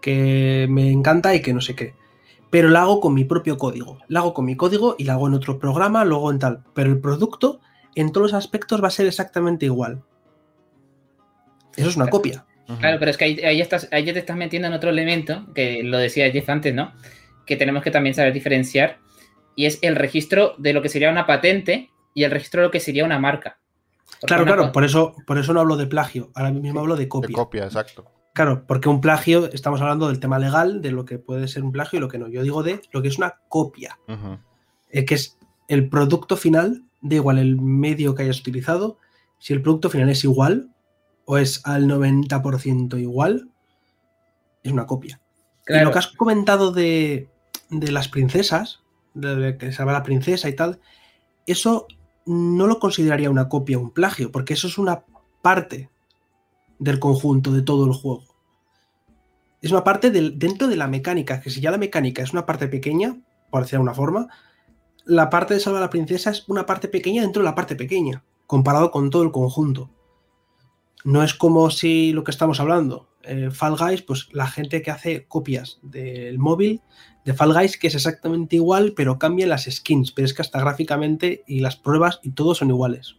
[0.00, 1.94] que me encanta y que no sé qué.
[2.50, 3.98] Pero la hago con mi propio código.
[4.08, 6.64] La hago con mi código y la hago en otro programa, luego en tal.
[6.74, 7.60] Pero el producto
[7.94, 10.02] en todos los aspectos va a ser exactamente igual.
[11.76, 12.44] Eso es una copia.
[12.78, 15.46] Claro, pero es que ahí, ahí estás, ahí ya te estás metiendo en otro elemento,
[15.54, 16.92] que lo decía Jeff antes, ¿no?
[17.46, 18.98] Que tenemos que también saber diferenciar,
[19.56, 22.70] y es el registro de lo que sería una patente y el registro de lo
[22.70, 23.58] que sería una marca.
[24.20, 26.96] Porque Claro, una claro, por eso, por eso no hablo de plagio, ahora mismo hablo
[26.96, 27.34] de De copia.
[27.34, 28.04] copia, exacto.
[28.34, 31.72] Claro, porque un plagio, estamos hablando del tema legal, de lo que puede ser un
[31.72, 32.28] plagio y lo que no.
[32.28, 33.98] Yo digo de lo que es una copia.
[34.08, 34.38] Ujú.
[34.90, 38.98] eh, que es el producto final, da igual el medio que hayas utilizado,
[39.38, 40.70] si el producto final es igual
[41.24, 43.50] o es al 90% igual,
[44.62, 45.20] es una copia.
[45.66, 47.28] Y lo que has comentado de,
[47.72, 48.82] de las princesas,
[49.14, 50.80] de, que se la princesa y tal,
[51.46, 51.86] eso
[52.26, 55.04] no lo consideraría una copia un plagio, porque eso es una
[55.40, 55.90] parte
[56.78, 58.24] del conjunto, de todo el juego.
[59.60, 62.46] Es una parte del, dentro de la mecánica, que si ya la mecánica es una
[62.46, 64.28] parte pequeña, por decirlo de una forma,
[65.04, 67.76] la parte de salvar a la princesa es una parte pequeña dentro de la parte
[67.76, 69.90] pequeña, comparado con todo el conjunto.
[71.04, 74.90] No es como si lo que estamos hablando, eh, Fall Guys, pues la gente que
[74.90, 76.80] hace copias del móvil
[77.24, 80.60] de Fall Guys, que es exactamente igual, pero cambian las skins, pero es que hasta
[80.60, 83.16] gráficamente y las pruebas y todo son iguales.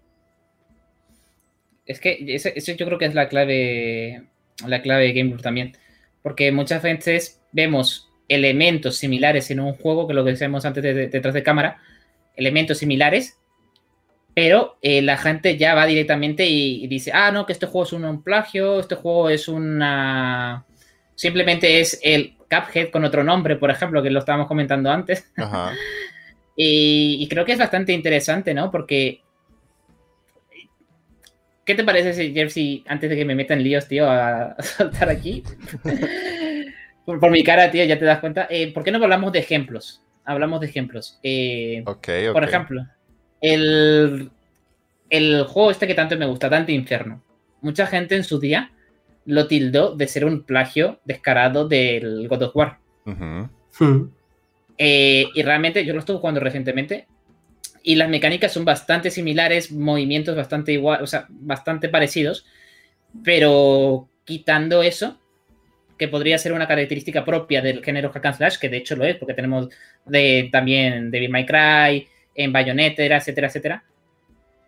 [1.85, 4.23] Es que eso, yo creo que es la clave,
[4.65, 5.77] la clave de Game también.
[6.21, 10.93] Porque muchas veces vemos elementos similares en un juego, que lo que decíamos antes de,
[11.07, 11.81] detrás de cámara,
[12.35, 13.37] elementos similares,
[14.33, 17.93] pero eh, la gente ya va directamente y, dice, ah, no, que este juego es
[17.93, 20.65] un, plagio, este juego es una...
[21.15, 25.31] Simplemente es el Cuphead con otro nombre, por ejemplo, que lo estábamos comentando antes.
[26.55, 28.69] y, y, creo que es bastante interesante, ¿no?
[28.69, 29.23] Porque
[31.65, 35.43] ¿Qué te parece, Jeff, si antes de que me metan líos, tío, a, saltar aquí?
[37.05, 38.47] por, mi cara, tío, ya te das cuenta.
[38.49, 40.01] Eh, ¿Por qué no hablamos de ejemplos?
[40.25, 41.19] Hablamos de ejemplos.
[41.23, 42.85] Eh, por ejemplo,
[43.41, 44.29] el,
[45.09, 47.23] el juego este que tanto me gusta, tanto Inferno.
[47.61, 48.71] Mucha gente en su día
[49.25, 52.79] lo tildó de ser un plagio descarado del God of War.
[54.77, 57.07] Eh, y realmente yo lo estuve jugando recientemente
[57.83, 62.45] y las mecánicas son bastante similares, movimientos bastante igual, o sea, bastante parecidos,
[63.23, 65.19] pero quitando eso,
[65.97, 69.03] que podría ser una característica propia del género hack and slash, que de hecho lo
[69.03, 69.69] es, porque tenemos
[70.05, 73.83] de, también Devil May Cry, en Bayonetta, etcétera, etcétera,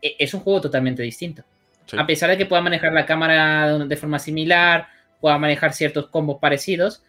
[0.01, 1.43] e, es un juego totalmente distinto.
[1.97, 4.87] A pesar de que pueda manejar la cámara de forma similar,
[5.21, 7.03] pueda manejar ciertos combos parecidos,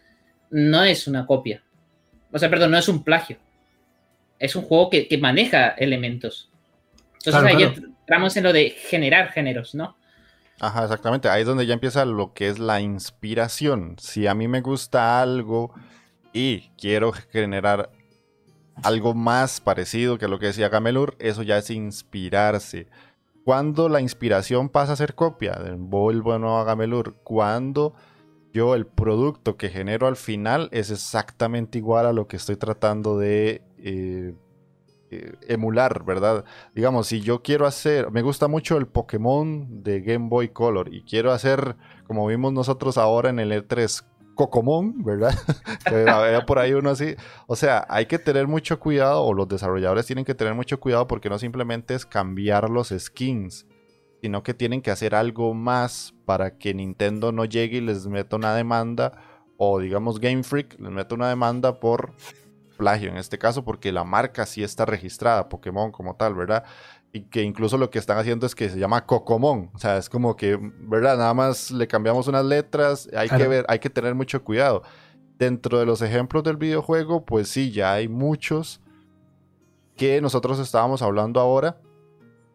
[0.49, 1.63] no es una copia.
[2.31, 3.37] O sea, perdón, no es un plagio
[4.39, 6.49] es un juego que, maneja elementos.
[7.19, 9.97] Entonces ahí entramos en lo de generar géneros, ¿no?
[10.59, 11.29] Ajá, exactamente.
[11.29, 13.95] Ahí es donde ya empieza lo que es la inspiración.
[13.99, 15.73] Si a mí me gusta algo
[16.33, 17.91] y quiero generar
[18.83, 22.87] algo más parecido que lo que decía Gamelur, eso ya es inspirarse.
[23.47, 27.93] Cuando la inspiración pasa a ser copia, vuelvo a Gamelur, cuando
[28.51, 33.17] yo el producto que genero al final es exactamente igual a lo que estoy tratando
[33.17, 34.33] de eh,
[35.11, 36.43] eh, emular, ¿verdad?
[36.75, 41.03] Digamos, si yo quiero hacer, me gusta mucho el Pokémon de Game Boy Color y
[41.03, 44.03] quiero hacer, como vimos nosotros ahora en el E3,
[44.37, 45.37] Cocomon, ¿verdad?
[45.85, 47.15] Había por ahí uno así.
[47.47, 51.07] O sea, hay que tener mucho cuidado, o los desarrolladores tienen que tener mucho cuidado
[51.07, 53.65] porque no simplemente es cambiar los skins,
[54.21, 58.37] sino que tienen que hacer algo más para que Nintendo no llegue y les meta
[58.37, 59.21] una demanda,
[59.57, 62.13] o digamos Game Freak les meta una demanda por
[62.77, 66.63] plagio en este caso, porque la marca sí está registrada, Pokémon como tal, ¿verdad?
[67.13, 69.71] Y que incluso lo que están haciendo es que se llama Cocomon.
[69.73, 71.17] O sea, es como que, ¿verdad?
[71.17, 73.09] Nada más le cambiamos unas letras.
[73.15, 74.83] Hay que ver, hay que tener mucho cuidado.
[75.37, 78.81] Dentro de los ejemplos del videojuego, pues sí, ya hay muchos
[79.95, 81.79] que nosotros estábamos hablando ahora.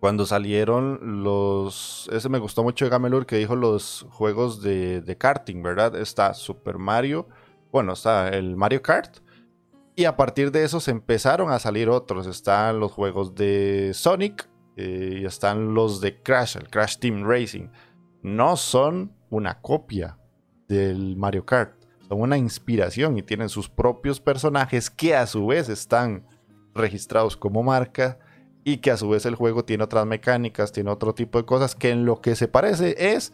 [0.01, 2.11] Cuando salieron los.
[2.12, 5.95] Ese me gustó mucho de Gamelur que dijo los juegos de, de karting, ¿verdad?
[5.97, 7.29] Está Super Mario.
[7.71, 9.19] Bueno, está el Mario Kart
[9.94, 12.26] y a partir de eso se empezaron a salir otros.
[12.26, 17.68] Están los juegos de Sonic eh, y están los de Crash, el Crash Team Racing.
[18.22, 20.18] No son una copia
[20.68, 21.74] del Mario Kart,
[22.09, 26.26] son una inspiración y tienen sus propios personajes que a su vez están
[26.74, 28.18] registrados como marca
[28.64, 31.74] y que a su vez el juego tiene otras mecánicas, tiene otro tipo de cosas
[31.74, 33.33] que en lo que se parece es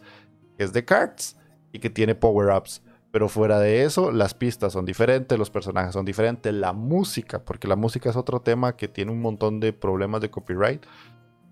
[0.57, 1.37] que es de karts
[1.71, 2.81] y que tiene power-ups.
[3.11, 7.67] Pero fuera de eso, las pistas son diferentes, los personajes son diferentes, la música, porque
[7.67, 10.85] la música es otro tema que tiene un montón de problemas de copyright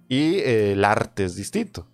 [0.08, 1.88] y eh, el arte es distinto.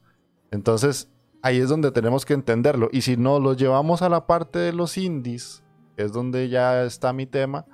[0.51, 1.09] Entonces,
[1.41, 2.89] ahí es donde tenemos que entenderlo.
[2.91, 5.63] Y si no lo llevamos a la parte de los indies,
[5.97, 7.65] es donde ya está mi tema.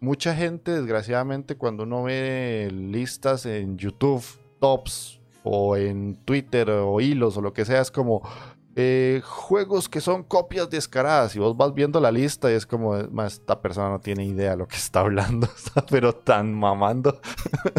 [0.00, 4.24] Mucha gente, desgraciadamente, cuando uno ve listas en YouTube,
[4.60, 8.22] tops, o en Twitter, o hilos, o lo que sea, es como,
[8.74, 12.96] eh, juegos que son copias descaradas y vos vas viendo la lista y es como,
[12.96, 15.48] esta persona no tiene idea de lo que está hablando,
[15.90, 17.20] pero tan mamando.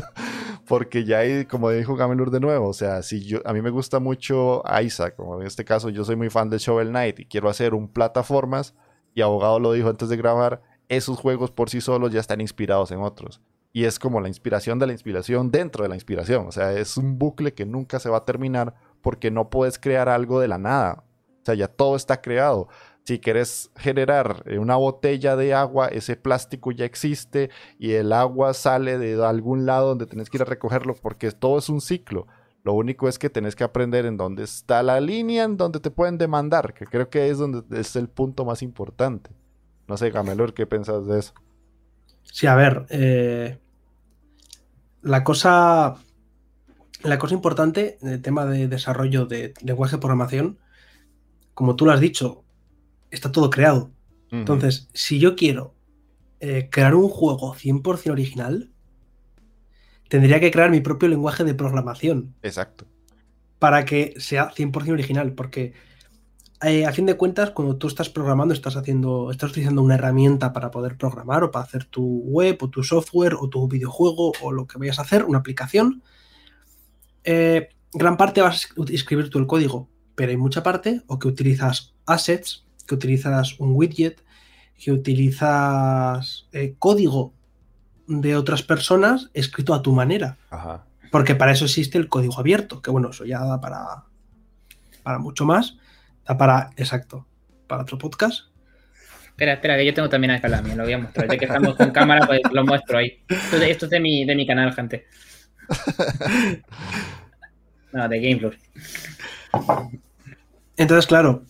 [0.68, 4.00] Porque ya hay, como dijo Gamelur de nuevo, o sea, si a mí me gusta
[4.00, 7.50] mucho Isaac, como en este caso yo soy muy fan de Shovel Knight y quiero
[7.50, 8.74] hacer un plataformas,
[9.16, 12.92] y Abogado lo dijo antes de grabar, esos juegos por sí solos ya están inspirados
[12.92, 13.42] en otros.
[13.72, 16.48] Y es como la inspiración de la inspiración dentro de la inspiración.
[16.48, 20.10] O sea, es un bucle que nunca se va a terminar porque no puedes crear
[20.10, 21.04] algo de la nada.
[21.42, 22.70] O sea, ya todo está creado.
[23.04, 28.54] Si quieres generar eh, una botella de agua, ese plástico ya existe y el agua
[28.54, 32.28] sale de algún lado donde tienes que ir a recogerlo porque todo es un ciclo.
[32.64, 35.92] Lo único es que tenés que aprender en dónde está la línea en donde te
[35.92, 39.32] pueden demandar, que creo que es donde es el punto más importante.
[39.86, 41.34] No sé, Gamelor, ¿qué pensás de eso?
[42.24, 43.60] Sí, a ver, eh,
[45.02, 45.96] la cosa
[47.04, 50.60] la cosa importante en el tema de desarrollo de lenguaje de programación,
[51.54, 52.44] como tú lo has dicho,
[53.12, 53.92] está todo creado.
[54.32, 55.76] Entonces, si yo quiero
[56.40, 58.72] eh, crear un juego 100% original,
[60.10, 62.34] tendría que crear mi propio lenguaje de programación.
[62.42, 62.88] Exacto.
[63.60, 65.74] Para que sea 100% original, porque
[66.64, 70.54] eh, a fin de cuentas, cuando tú estás programando, estás haciendo, estás utilizando una herramienta
[70.54, 74.52] para poder programar o para hacer tu web o tu software o tu videojuego o
[74.52, 76.02] lo que vayas a hacer, una aplicación.
[77.24, 81.28] Eh, gran parte vas a escribir tú el código, pero hay mucha parte o que
[81.28, 84.24] utilizas assets, que utilizas un widget,
[84.78, 87.34] que utilizas eh, código
[88.08, 90.38] de otras personas escrito a tu manera.
[91.12, 94.04] Porque para eso existe el código abierto, que bueno, eso ya da para,
[95.04, 95.78] para mucho más.
[96.28, 97.28] Da para, exacto,
[97.68, 98.48] para otro podcast.
[99.28, 101.28] Espera, espera, que yo tengo también acá la mía, lo voy a mostrar.
[101.30, 103.24] Ya que estamos con cámara, pues lo muestro ahí.
[103.28, 105.08] Esto, es de mi, de mi canal, gente.
[107.94, 108.52] No, de GameFlow.
[110.78, 111.44] Entonces, claro,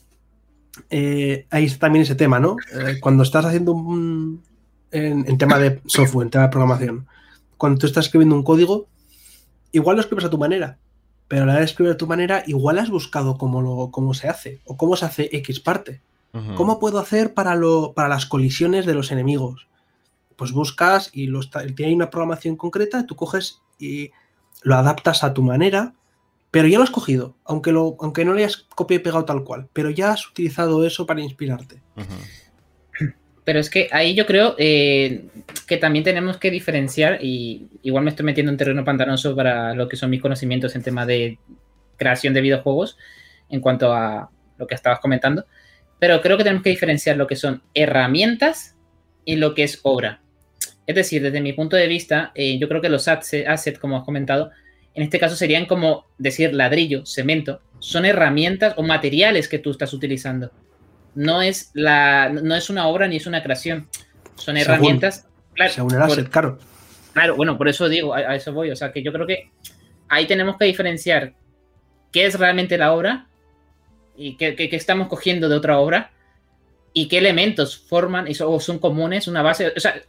[0.89, 2.57] eh, ahí está también ese tema, ¿no?
[2.73, 4.43] Eh, cuando estás haciendo un.
[4.91, 7.07] En, tema de software, en tema de programación,
[7.57, 8.87] cuando tú estás escribiendo un código,
[9.71, 10.77] igual lo escribes a tu manera,
[11.27, 14.13] pero a la hora de escribir a tu manera, igual has buscado cómo, lo, cómo
[14.13, 16.01] se hace o cómo se hace X parte.
[16.55, 19.67] ¿Cómo puedo hacer para, lo, para las colisiones de los enemigos?
[20.35, 21.41] Pues buscas y lo
[21.75, 24.11] tiene una programación concreta, tú coges y
[24.61, 25.93] lo adaptas a tu manera
[26.53, 29.43] pero ya lo has cogido, aunque, lo, aunque no le hayas copiado y pegado tal
[29.43, 31.81] cual, pero ya has utilizado eso para inspirarte.
[33.43, 35.29] Pero es que ahí yo creo eh,
[35.65, 39.89] que también tenemos que diferenciar, y igual me estoy metiendo en terreno pantanoso para lo
[39.89, 41.39] que son mis conocimientos en tema de
[41.97, 42.99] creación de videojuegos,
[43.49, 45.47] en cuanto a lo que estabas comentando,
[45.97, 48.77] pero creo que tenemos que diferenciar lo que son herramientas
[49.25, 50.21] y lo que es obra.
[50.85, 54.03] Es decir, desde mi punto de vista, eh, yo creo que los assets, como has
[54.03, 54.51] comentado,
[54.93, 59.93] en este caso serían como decir ladrillo, cemento, son herramientas o materiales que tú estás
[59.93, 60.51] utilizando.
[61.15, 63.87] No es, la, no es una obra ni es una creación.
[64.35, 65.27] Son herramientas.
[65.53, 65.87] Claro,
[66.29, 66.59] claro.
[67.13, 68.71] Claro, bueno, por eso digo, a, eso voy.
[68.71, 69.51] O sea, que yo creo que
[70.09, 71.33] ahí tenemos que diferenciar
[72.11, 73.27] qué es realmente la obra
[74.17, 76.11] y qué, estamos cogiendo de otra obra
[76.93, 79.73] y qué elementos forman o son comunes, una base.
[79.75, 80.01] O sea,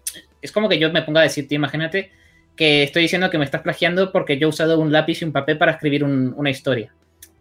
[0.45, 2.11] es como que yo me ponga a decirte, imagínate
[2.55, 5.33] que estoy diciendo que me estás plagiando porque yo he usado un lápiz y un
[5.33, 6.93] papel para escribir una historia.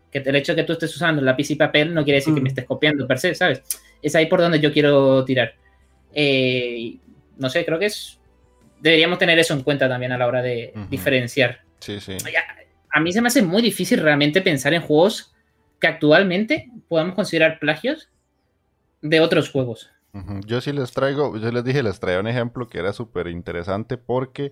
[0.10, 2.40] Que el hecho de que tú estés usando lápiz y papel no quiere decir que
[2.40, 2.48] me mm.
[2.48, 3.62] estés copiando per se, ¿sabes?
[4.02, 5.54] Es ahí por donde yo quiero tirar.
[6.14, 6.96] Eh,
[7.38, 8.20] no sé, creo que es.
[8.80, 11.60] Deberíamos tener eso en cuenta también a la hora de diferenciar.
[11.80, 12.16] Sí, sí.
[12.90, 15.34] A mí se me hace muy difícil realmente pensar en juegos
[15.82, 18.10] que actualmente podamos considerar plagios
[19.02, 19.93] de otros juegos.
[20.46, 23.98] Yo sí les traigo, yo les dije, les traía un ejemplo que era súper interesante
[23.98, 24.52] porque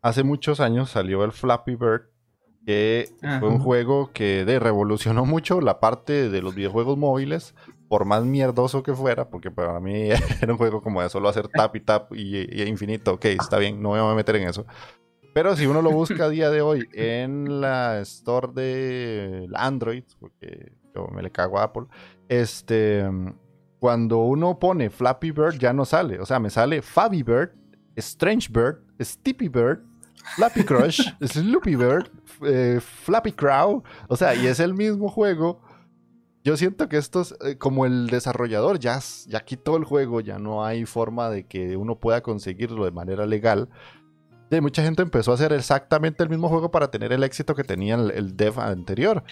[0.00, 2.02] hace muchos años salió el Flappy Bird,
[2.64, 3.08] que
[3.40, 7.54] fue un juego que de, revolucionó mucho la parte de los videojuegos móviles,
[7.88, 11.48] por más mierdoso que fuera, porque para mí era un juego como de solo hacer
[11.48, 13.14] tap y tap y, infinito.
[13.14, 14.66] Ok, está bien, no me voy a meter en eso.
[15.34, 20.72] Pero si uno lo busca a día de hoy en la store de Android, porque
[20.94, 21.86] yo me le cago a Apple,
[22.28, 23.04] este,
[23.80, 26.20] cuando uno pone Flappy Bird ya no sale.
[26.20, 27.52] O sea, me sale Fabi Bird,
[27.96, 29.80] Strange Bird, Stippy Bird,
[30.36, 32.10] Flappy Crush, Sloopy Bird,
[32.42, 33.82] eh, Flappy Crow.
[34.08, 35.62] O sea, y es el mismo juego.
[36.44, 40.38] Yo siento que esto es eh, como el desarrollador ya, ya quitó el juego, ya
[40.38, 43.70] no hay forma de que uno pueda conseguirlo de manera legal.
[44.50, 47.64] De mucha gente empezó a hacer exactamente el mismo juego para tener el éxito que
[47.64, 49.22] tenía el, el dev anterior.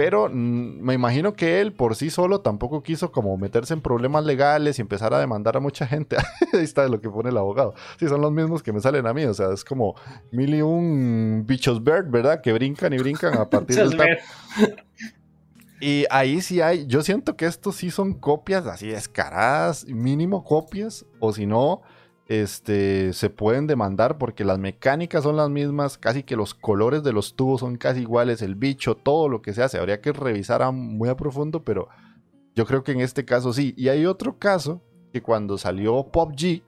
[0.00, 4.24] Pero mm, me imagino que él por sí solo tampoco quiso como meterse en problemas
[4.24, 6.16] legales y empezar a demandar a mucha gente.
[6.54, 7.74] Ahí está lo que pone el abogado.
[7.98, 9.26] Sí, son los mismos que me salen a mí.
[9.26, 9.96] O sea, es como
[10.32, 12.40] mil y un bichos bird, ¿verdad?
[12.40, 14.08] Que brincan y brincan a partir del tap.
[15.82, 21.04] Y ahí sí hay, yo siento que estos sí son copias así descaradas, mínimo copias,
[21.18, 21.82] o si no,
[22.30, 27.12] este, se pueden demandar porque las mecánicas son las mismas, casi que los colores de
[27.12, 29.78] los tubos son casi iguales, el bicho, todo lo que se hace.
[29.78, 31.88] Habría que revisar muy a profundo, pero
[32.54, 33.74] yo creo que en este caso sí.
[33.76, 34.80] Y hay otro caso
[35.12, 36.62] que cuando salió PUBG,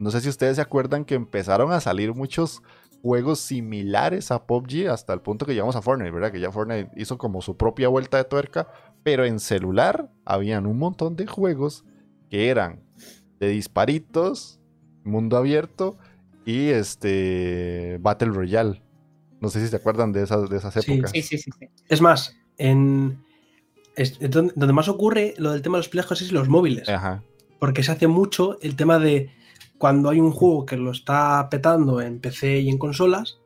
[0.00, 2.60] no sé si ustedes se acuerdan que empezaron a salir muchos
[3.00, 6.32] juegos similares a PUBG hasta el punto que llegamos a Fortnite, ¿verdad?
[6.32, 8.66] Que ya Fortnite hizo como su propia vuelta de tuerca,
[9.04, 11.84] pero en celular habían un montón de juegos
[12.28, 12.82] que eran
[13.38, 14.58] de disparitos
[15.06, 15.96] mundo abierto
[16.44, 18.82] y este Battle Royale.
[19.40, 21.10] No sé si se acuerdan de esas, de esas épocas.
[21.10, 21.50] Sí, sí, sí.
[21.58, 21.68] sí.
[21.88, 23.22] Es más, en.
[23.96, 26.88] es- donde, donde más ocurre lo del tema de los plagios es los móviles.
[26.88, 27.22] Ajá.
[27.58, 29.30] Porque se hace mucho el tema de
[29.78, 33.38] cuando hay un juego que lo está petando en PC y en consolas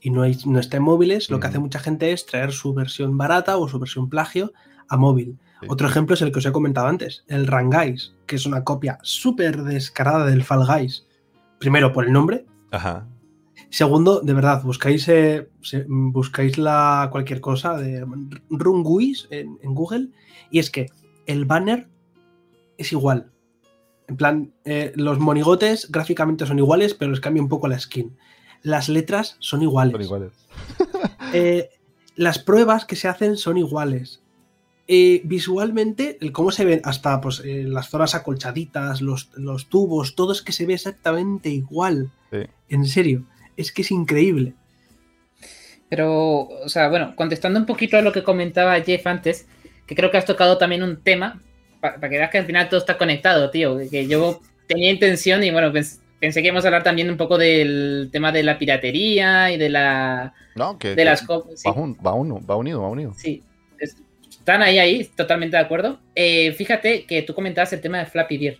[0.00, 1.50] y no, hay, no está en móviles, lo que Ujú.
[1.50, 4.52] hace mucha gente es traer su versión barata o su versión plagio
[4.88, 5.38] a móvil.
[5.62, 5.68] Sí.
[5.70, 8.64] Otro ejemplo es el que os he comentado antes, el Run Guys, que es una
[8.64, 11.06] copia súper descarada del Fall Guys.
[11.58, 12.44] Primero, por el nombre.
[12.70, 13.06] Ajá.
[13.70, 15.48] Segundo, de verdad, buscáis, eh,
[15.86, 18.04] buscáis la, cualquier cosa de
[18.50, 20.08] Run Guys en, en Google
[20.50, 20.90] y es que
[21.26, 21.88] el banner
[22.76, 23.30] es igual.
[24.08, 28.16] En plan, eh, los monigotes gráficamente son iguales, pero les cambia un poco la skin.
[28.62, 29.92] Las letras son iguales.
[29.92, 30.32] Son iguales.
[31.34, 31.70] Eh,
[32.14, 34.21] las pruebas que se hacen son iguales.
[34.88, 40.14] Eh, visualmente, el cómo se ven hasta pues, eh, las zonas acolchaditas, los, los tubos,
[40.16, 42.10] todo es que se ve exactamente igual.
[42.30, 42.38] Sí.
[42.68, 43.24] En serio,
[43.56, 44.54] es que es increíble.
[45.88, 49.46] Pero, o sea, bueno, contestando un poquito a lo que comentaba Jeff antes,
[49.86, 51.40] que creo que has tocado también un tema,
[51.80, 55.50] para que veas que al final todo está conectado, tío, que yo tenía intención y
[55.50, 59.50] bueno, pens- pensé que íbamos a hablar también un poco del tema de la piratería
[59.52, 61.20] y de la No, que, de que las.
[61.20, 61.26] Sí,
[61.68, 63.12] va, un- va uno, va unido, va unido.
[63.16, 63.42] sí,
[64.42, 66.00] están ahí, ahí, totalmente de acuerdo.
[66.16, 68.56] Eh, fíjate que tú comentabas el tema de Flappy Bird.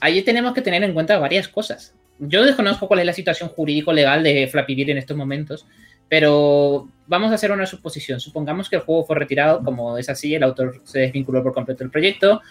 [0.00, 1.94] Ahí tenemos que tener en cuenta varias cosas.
[2.18, 5.66] Yo desconozco cuál es la situación jurídico-legal de Flappy Bird en estos momentos,
[6.08, 8.18] pero vamos a hacer una suposición.
[8.18, 11.84] Supongamos que el juego fue retirado, como es así, el autor se desvinculó por completo
[11.84, 12.42] del proyecto.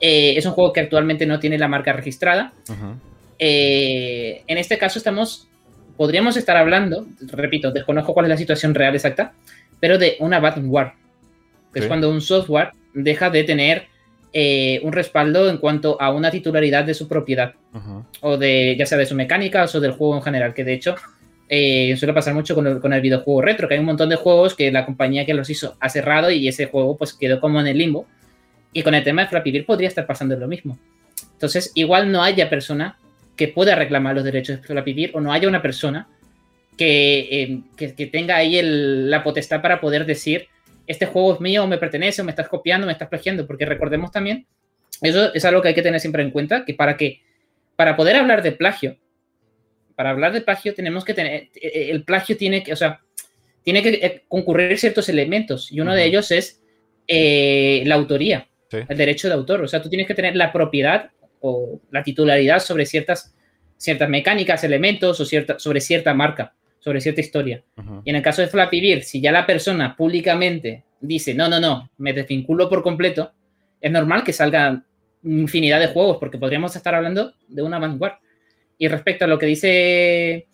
[0.00, 2.54] Eh, es un juego que actualmente no tiene la marca registrada.
[3.38, 5.46] Eh, en este caso estamos,
[5.98, 9.34] podríamos estar hablando, repito, desconozco cuál es la situación real exacta,
[9.78, 11.03] pero de una war
[11.74, 11.88] que es Sí.
[11.88, 13.86] cuando un software deja de tener
[14.36, 17.52] eh, un respaldo en cuanto a una titularidad de su propiedad,
[18.20, 20.96] o de ya sea de su mecánica o del juego en general, que de hecho
[21.48, 24.16] eh, suele pasar mucho con el, con el videojuego retro, que hay un montón de
[24.16, 27.60] juegos que la compañía que los hizo ha cerrado y ese juego pues quedó como
[27.60, 28.06] en el limbo.
[28.72, 30.76] Y con el tema de Flappy Bird podría estar pasando lo mismo.
[31.34, 32.96] Entonces, igual no haya persona
[33.36, 36.08] que pueda reclamar los derechos de Flappy Bird o no haya una persona
[36.76, 40.48] que, eh, que, que tenga ahí el- la potestad para poder decir
[40.86, 44.10] este juego es mío me pertenece o me estás copiando, me estás plagiando, porque recordemos
[44.10, 44.46] también,
[45.00, 47.22] eso es algo que hay que tener siempre en cuenta, que para que
[47.76, 48.96] para poder hablar de plagio,
[49.96, 53.00] para hablar de plagio tenemos que tener, eh, el plagio tiene que, o sea,
[53.62, 56.08] tiene que eh, concurrir ciertos elementos y uno de Ujú.
[56.08, 56.62] ellos es
[57.08, 58.78] eh, la autoría, Sí.
[58.88, 61.10] el derecho de autor, o sea, tú tienes que tener la propiedad
[61.40, 63.34] o la titularidad sobre ciertas,
[63.76, 66.54] ciertas mecánicas, elementos o cierta, sobre cierta marca,
[66.84, 67.64] sobre cierta historia.
[68.04, 71.58] Y en el caso de Flappy Bird, si ya la persona públicamente dice, no, no,
[71.58, 73.32] no, me desvinculo por completo,
[73.80, 74.84] es normal que salgan
[75.22, 78.16] infinidad de juegos, porque podríamos estar hablando de una vanguard.
[78.76, 80.46] Y respecto a lo que dice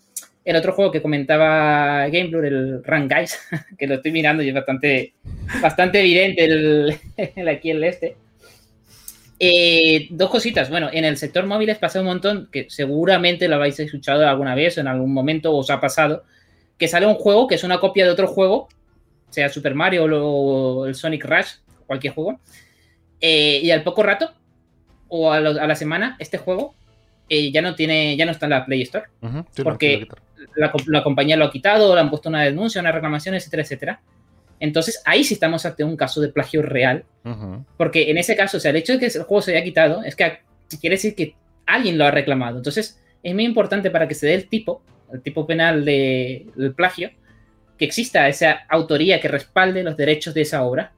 [0.44, 3.36] el otro juego que comentaba GameBlur, el Run Guys,
[3.76, 5.14] que lo estoy mirando y es bastante,
[5.60, 6.94] bastante evidente el,
[7.34, 8.16] el aquí el este.
[9.42, 10.68] Eh, dos cositas.
[10.68, 14.76] Bueno, en el sector móviles pasa un montón, que seguramente lo habéis escuchado alguna vez
[14.76, 16.24] o en algún momento os ha pasado,
[16.76, 18.68] que sale un juego que es una copia de otro juego,
[19.30, 21.52] sea Super Mario o el Sonic Rush,
[21.86, 22.38] cualquier juego,
[23.20, 24.30] eh, y al poco rato
[25.08, 26.74] o a, lo- a la semana este juego
[27.28, 29.06] eh, ya no tiene, ya no está en la Play Store.
[29.52, 30.06] Sí, Porque-.
[30.56, 34.00] La, la compañía lo ha quitado, le han puesto una denuncia, una reclamación, etcétera, etcétera.
[34.60, 37.64] Entonces ahí sí estamos ante un caso de plagio real Ujú.
[37.76, 40.04] porque en ese caso, o sea, el hecho de que el juego se haya quitado
[40.04, 40.38] es que
[40.80, 41.34] quiere decir que
[41.66, 42.58] alguien lo ha reclamado.
[42.58, 44.82] Entonces, es muy importante para que se dé el tipo,
[45.12, 47.10] el tipo penal de- del plagio,
[47.78, 50.92] que exista esa autoría que respalde los derechos de esa obra.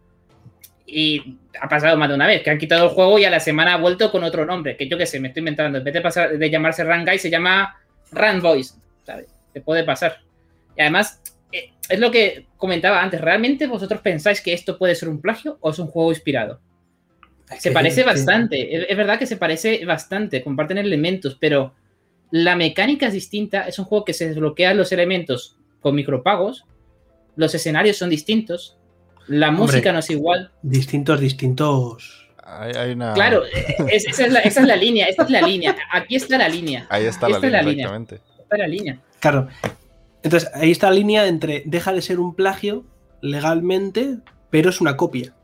[0.86, 3.40] Y ha pasado más de una vez, que han quitado el juego y a la
[3.40, 5.78] semana ha vuelto con otro nombre, que yo qué sé, me estoy inventando.
[5.78, 7.76] En vez de, pasar, de llamarse Run Guy, se llama
[8.10, 9.26] Run Boys, ¿sabes?
[9.52, 10.18] Te puede pasar.
[10.76, 11.21] Y además,
[11.88, 15.70] es lo que comentaba antes, ¿realmente vosotros pensáis que esto puede ser un plagio o
[15.70, 16.60] es un juego inspirado?
[17.58, 21.74] Se parece bastante, es, es verdad que se parece bastante, comparten elementos, pero
[22.30, 26.64] la mecánica es distinta, es un juego que se desbloquean los elementos con micropagos,
[27.36, 28.78] los escenarios son distintos,
[29.26, 29.64] la Hombre.
[29.64, 30.50] música no es igual.
[30.62, 32.26] Distintos, distintos.
[32.44, 33.12] Hay, hay una...
[33.12, 36.38] Claro, es- esa, es la, esa es la línea, esta es la línea, aquí está
[36.38, 37.84] la línea, Ahí está la línea, la línea.
[37.86, 38.14] exactamente.
[38.42, 38.98] esta es la línea.
[39.20, 39.48] Claro.
[40.22, 42.84] Entonces, ahí está la línea entre deja de ser un plagio
[43.20, 44.18] legalmente,
[44.50, 45.34] pero es una copia.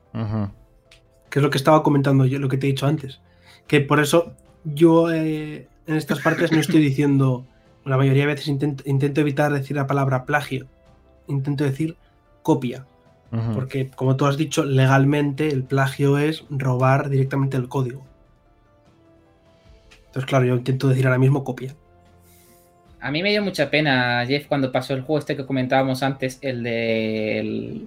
[1.31, 3.21] Que es lo que estaba comentando yo, lo que te he dicho antes.
[3.67, 4.33] Que por eso
[4.65, 7.47] yo eh, en estas partes no estoy diciendo,
[7.85, 10.67] la mayoría de veces intento, intento evitar decir la palabra plagio.
[11.27, 11.97] Intento decir
[12.43, 12.87] copia.
[13.53, 18.03] Porque, como tú has dicho, legalmente el plagio es robar directamente el código.
[20.07, 21.77] Entonces, claro, yo intento decir ahora mismo copia.
[23.01, 26.39] A mí me dio mucha pena, Jeff, cuando pasó el juego este que comentábamos antes,
[26.43, 27.87] el de...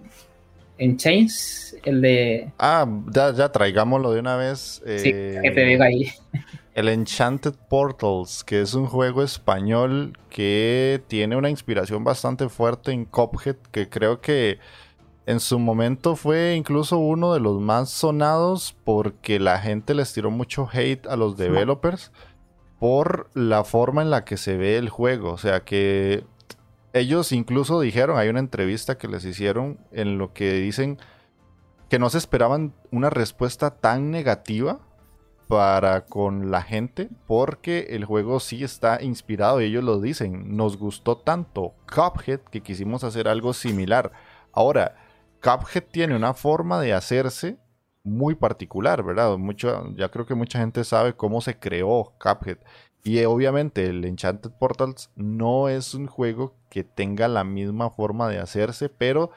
[0.77, 2.51] en Chains, el de...
[2.57, 4.81] Ah, ya, ya traigámoslo de una vez.
[4.85, 6.11] Sí, eh, que te digo ahí.
[6.73, 13.03] El Enchanted Portals, que es un juego español que tiene una inspiración bastante fuerte en
[13.03, 14.57] Cuphead, que creo que
[15.25, 20.31] en su momento fue incluso uno de los más sonados porque la gente les tiró
[20.31, 22.11] mucho hate a los developers
[22.81, 25.33] por la forma en la que se ve el juego.
[25.33, 26.25] O sea que
[26.93, 30.97] ellos incluso dijeron, hay una entrevista que les hicieron en lo que dicen
[31.89, 34.79] que no se esperaban una respuesta tan negativa
[35.47, 40.57] para con la gente porque el juego sí está inspirado ellos lo dicen.
[40.57, 44.11] Nos gustó tanto Cuphead que quisimos hacer algo similar.
[44.53, 44.95] Ahora,
[45.39, 47.59] Cuphead tiene una forma de hacerse
[48.03, 49.37] muy particular, ¿verdad?
[49.37, 52.57] Mucho, ya creo que mucha gente sabe cómo se creó Cuphead.
[53.03, 58.29] Y eh, obviamente el Enchanted Portals no es un juego que tenga la misma forma
[58.29, 59.31] de hacerse, pero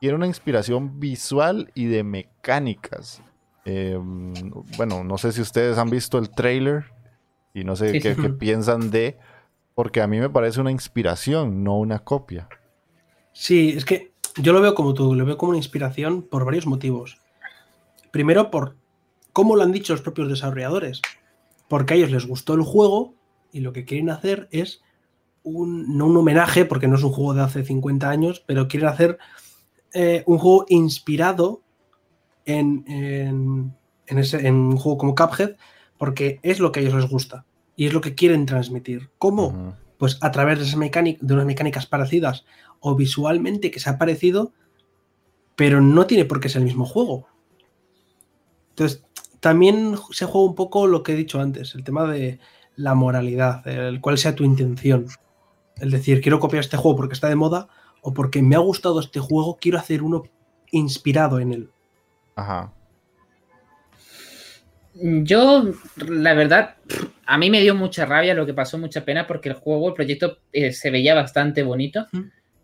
[0.00, 3.22] tiene una inspiración visual y de mecánicas.
[3.64, 6.86] Eh, bueno, no sé si ustedes han visto el trailer
[7.54, 8.16] y no sé Sí, qué, sí.
[8.18, 9.18] qué piensan de,
[9.74, 12.52] porque a mí me parece una inspiración, no una copia.
[13.32, 16.66] Sí, es que yo lo veo como tú, lo veo como una inspiración por varios
[16.66, 17.19] motivos.
[18.10, 18.76] Primero, por
[19.32, 21.00] cómo lo han dicho los propios desarrolladores.
[21.68, 23.14] Porque a ellos les gustó el juego
[23.52, 24.82] y lo que quieren hacer es
[25.42, 28.88] un, no un homenaje, porque no es un juego de hace 50 años, pero quieren
[28.88, 29.18] hacer
[29.94, 31.62] eh, un juego inspirado
[32.44, 35.56] en, en- en ese, en un juego como Cuphead,
[35.96, 37.44] porque es lo que a ellos les gusta
[37.76, 39.10] y es lo que quieren transmitir.
[39.18, 39.52] ¿Cómo?
[39.98, 42.44] Pues a través de, de unas mecánicas parecidas
[42.80, 44.52] o visualmente que se ha parecido,
[45.56, 47.26] pero no tiene por qué ser el mismo juego.
[48.80, 49.04] Entonces,
[49.40, 52.38] también se juega un poco lo que he dicho antes, el tema de
[52.76, 55.04] la moralidad, el cuál sea tu intención.
[55.76, 57.68] El decir, quiero copiar este juego porque está de moda
[58.00, 60.22] o porque me ha gustado este juego, quiero hacer uno
[60.70, 61.70] inspirado en él.
[62.36, 62.72] Ajá.
[64.94, 66.76] Yo, la verdad,
[67.26, 69.94] a mí me dio mucha rabia lo que pasó, mucha pena, porque el juego, el
[69.94, 72.06] proyecto eh, se veía bastante bonito.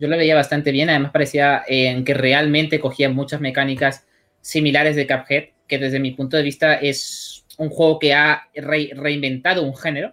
[0.01, 4.07] Yo lo veía bastante bien, además parecía eh, que realmente cogía muchas mecánicas
[4.41, 8.91] similares de Cuphead, que desde mi punto de vista es un juego que ha re-
[8.95, 10.13] reinventado un género.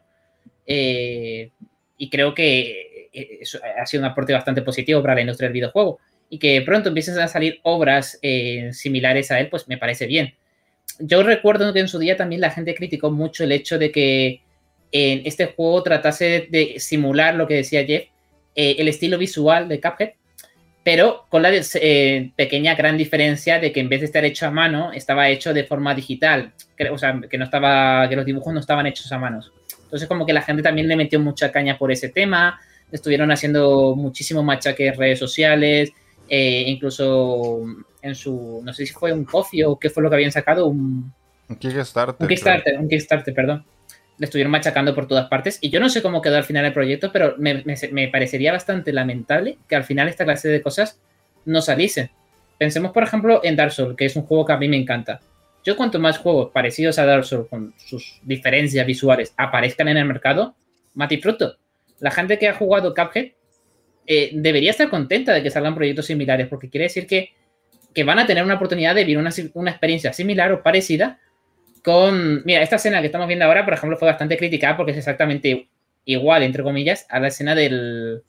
[0.65, 1.49] eh,
[1.97, 3.39] y creo que eh,
[3.79, 5.99] ha sido un aporte bastante positivo para la industria del videojuego.
[6.29, 10.33] Y que pronto empiecen a salir obras eh, similares a él, pues me parece bien
[10.99, 14.41] yo recuerdo que en su día también la gente criticó mucho el hecho de que
[14.91, 18.09] en este juego tratase de simular lo que decía Jeff,
[18.53, 20.11] el estilo visual de Cuphead,
[20.83, 24.51] pero con la eh, pequeña gran diferencia de que en vez de estar hecho a
[24.51, 28.53] mano, estaba hecho de forma digital, que, o sea, que no estaba, que los dibujos
[28.53, 29.51] no estaban hechos a manos.
[29.83, 32.59] Entonces como que la gente también le metió mucha caña por ese tema,
[32.91, 35.91] estuvieron haciendo muchísimo machaque en redes sociales,
[36.27, 37.61] eh, incluso
[38.01, 40.67] en su, no sé si fue un coffee o qué fue lo que habían sacado,
[40.67, 41.13] un,
[41.47, 42.15] Un Kickstarter.
[42.19, 43.65] un Kickstarter, un Kickstarter, perdón.
[44.23, 45.57] Le estuvieron machacando por todas partes.
[45.59, 47.61] Y yo no sé cómo quedó al final el proyecto, pero me,
[47.91, 50.97] me- parecería bastante lamentable que al final esta clase de cosas
[51.43, 52.09] no saliesen.
[52.57, 55.19] Pensemos, por ejemplo, en Dark Souls, que es un juego que a mí me encanta.
[55.65, 60.05] Yo cuanto más juegos parecidos a Dark Souls, con sus diferencias visuales, aparezcan en el
[60.05, 60.55] mercado,
[60.93, 61.57] mati fruto.
[61.99, 63.31] La gente que ha jugado Cuphead
[64.07, 67.33] eh, debería estar contenta de que salgan proyectos similares, porque quiere decir que,
[67.93, 71.19] que van a tener una oportunidad de vivir una, una experiencia similar o parecida
[71.83, 72.43] con...
[72.45, 75.67] Mira, esta escena que estamos viendo ahora, por ejemplo, fue bastante criticada porque es exactamente
[76.05, 78.23] igual, entre comillas, a la escena del,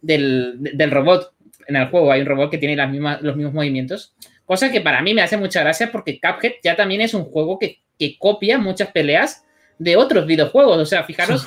[0.00, 1.32] del, del robot
[1.66, 2.12] en el juego.
[2.12, 4.14] Hay un robot que tiene las mismas, los mismos movimientos.
[4.44, 7.58] Cosa que para mí me hace mucha gracia porque Cuphead ya también es un juego
[7.58, 9.44] que, que copia muchas peleas
[9.78, 10.78] de otros videojuegos.
[10.78, 11.46] O sea, fijaros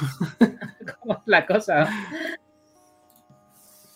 [1.00, 1.90] cómo es la cosa.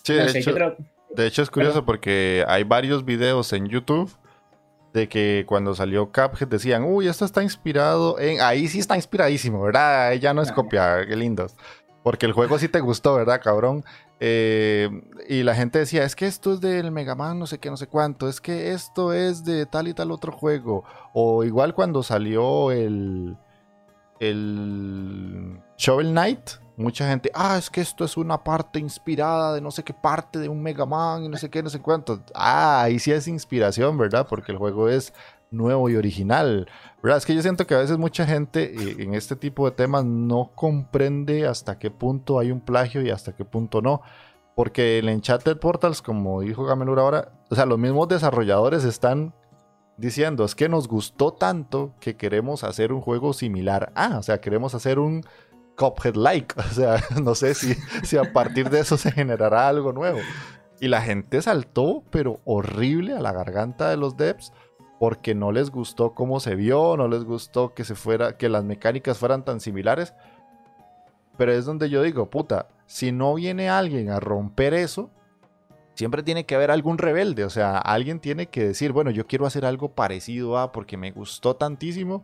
[0.03, 0.77] Sí, No de, sé, hecho, yo creo...
[1.15, 4.15] de hecho es curioso porque hay varios videos en YouTube
[4.95, 8.39] de que cuando salió Cuphead decían, uy, esto está inspirado en...
[8.39, 10.07] Ahí sí está inspiradísimo, ¿verdad?
[10.07, 11.53] Ahí ya no es copia, qué lindos.
[12.01, 13.83] Porque el juego sí te gustó, ¿verdad, cabrón?
[14.21, 14.89] Eh,
[15.27, 17.75] y la gente decía, es que esto es del Mega Man, no sé qué, no
[17.75, 20.85] sé cuánto, es que esto es de tal y tal otro juego.
[21.13, 23.35] O igual cuando salió el,
[24.21, 29.71] el Shovel Knight, mucha gente, ah, es que esto es una parte inspirada de no
[29.71, 32.21] sé qué parte de un Mega Man y no sé qué, no sé cuánto.
[32.33, 34.27] Ah, ahí sí es inspiración, ¿verdad?
[34.29, 35.13] Porque el juego es
[35.51, 36.67] nuevo y original.
[37.01, 37.19] ¿Verdad?
[37.19, 40.05] Es que yo siento que a veces mucha gente eh, en este tipo de temas
[40.05, 44.01] no comprende hasta qué punto hay un plagio y hasta qué punto no.
[44.55, 49.33] Porque el Enchanted Portals, como dijo Gamelur ahora, o sea, los mismos desarrolladores están
[49.97, 53.91] diciendo, es que nos gustó tanto que queremos hacer un juego similar.
[53.95, 55.25] Ah, o sea, queremos hacer un
[55.75, 56.55] Cuphead-like.
[56.59, 57.73] O sea, no sé si,
[58.03, 60.19] si a partir de eso se generará algo nuevo.
[60.79, 64.51] Y la gente saltó, pero horrible a la garganta de los devs
[64.99, 68.63] porque no les gustó cómo se vio, no les gustó que se fuera, que las
[68.63, 70.13] mecánicas fueran tan similares.
[71.37, 75.11] Pero es donde yo digo, puta, si no viene alguien a romper eso,
[75.95, 77.43] siempre tiene que haber algún rebelde.
[77.43, 81.11] O sea, alguien tiene que decir, bueno, yo quiero hacer algo parecido a porque me
[81.11, 82.23] gustó tantísimo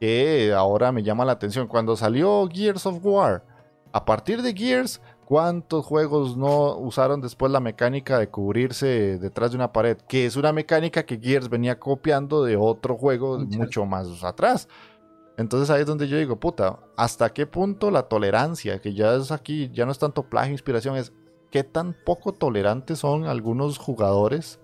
[0.00, 1.68] que ahora me llama la atención.
[1.68, 3.44] Cuando salió Gears of War,
[3.92, 9.58] a partir de Gears, ¿cuántos juegos no usaron después la mecánica de cubrirse detrás de
[9.58, 9.98] una pared?
[10.08, 14.68] Que es una mecánica que Gears venía copiando de otro juego mucho más atrás.
[15.36, 19.30] Entonces ahí es donde yo digo, puta, ¿hasta qué punto la tolerancia, que ya es
[19.30, 21.12] aquí, ya no es tanto plagio, inspiración, es
[21.50, 24.60] qué tan poco tolerantes son algunos jugadores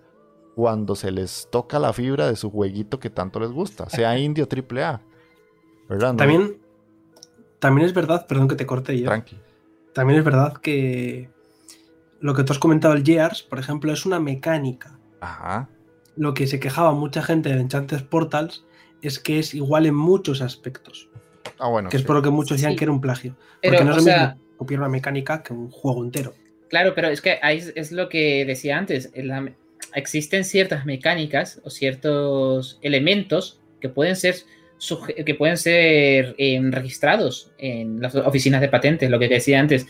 [0.54, 4.46] cuando se les toca la fibra de su jueguito que tanto les gusta, sea indio
[4.50, 5.02] AAA?
[5.88, 6.14] ¿Verdad?
[6.16, 6.58] También,
[7.58, 9.06] también es verdad, perdón que te corte yo.
[9.06, 9.36] Tranqui.
[9.92, 11.30] También es verdad que
[12.20, 14.98] lo que tú has comentado, el Gears, por ejemplo, es una mecánica.
[15.20, 15.68] Ajá.
[16.16, 18.64] Lo que se quejaba mucha gente de Enchanted Portals
[19.02, 21.08] es que es igual en muchos aspectos.
[21.58, 21.88] Ah, bueno.
[21.88, 22.78] Que es por lo que muchos decían Sí.
[22.78, 23.36] que era un plagio.
[23.62, 26.34] Pero, Porque no es lo sea- mismo copiar una mecánica que un juego entero.
[26.68, 29.10] Claro, pero es que ahí es, lo que decía antes.
[29.14, 29.52] la-
[29.94, 34.34] existen ciertas mecánicas o ciertos elementos que pueden ser
[35.24, 39.86] que pueden ser eh, registrados en las oficinas de patentes, lo que decía antes.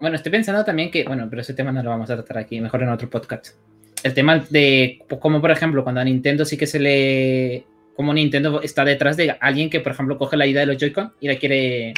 [0.00, 2.60] Bueno, estoy pensando también que, bueno, pero ese tema no lo vamos a tratar aquí,
[2.60, 3.56] mejor en otro podcast.
[4.02, 7.64] El tema de, como por ejemplo, cuando a Nintendo sí que se le...
[7.96, 11.14] Como Nintendo está detrás de alguien que, por ejemplo, coge la idea de los Joy-Con
[11.18, 11.94] y la quiere...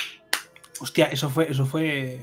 [0.80, 2.20] Hostia, eso fue, eso fue.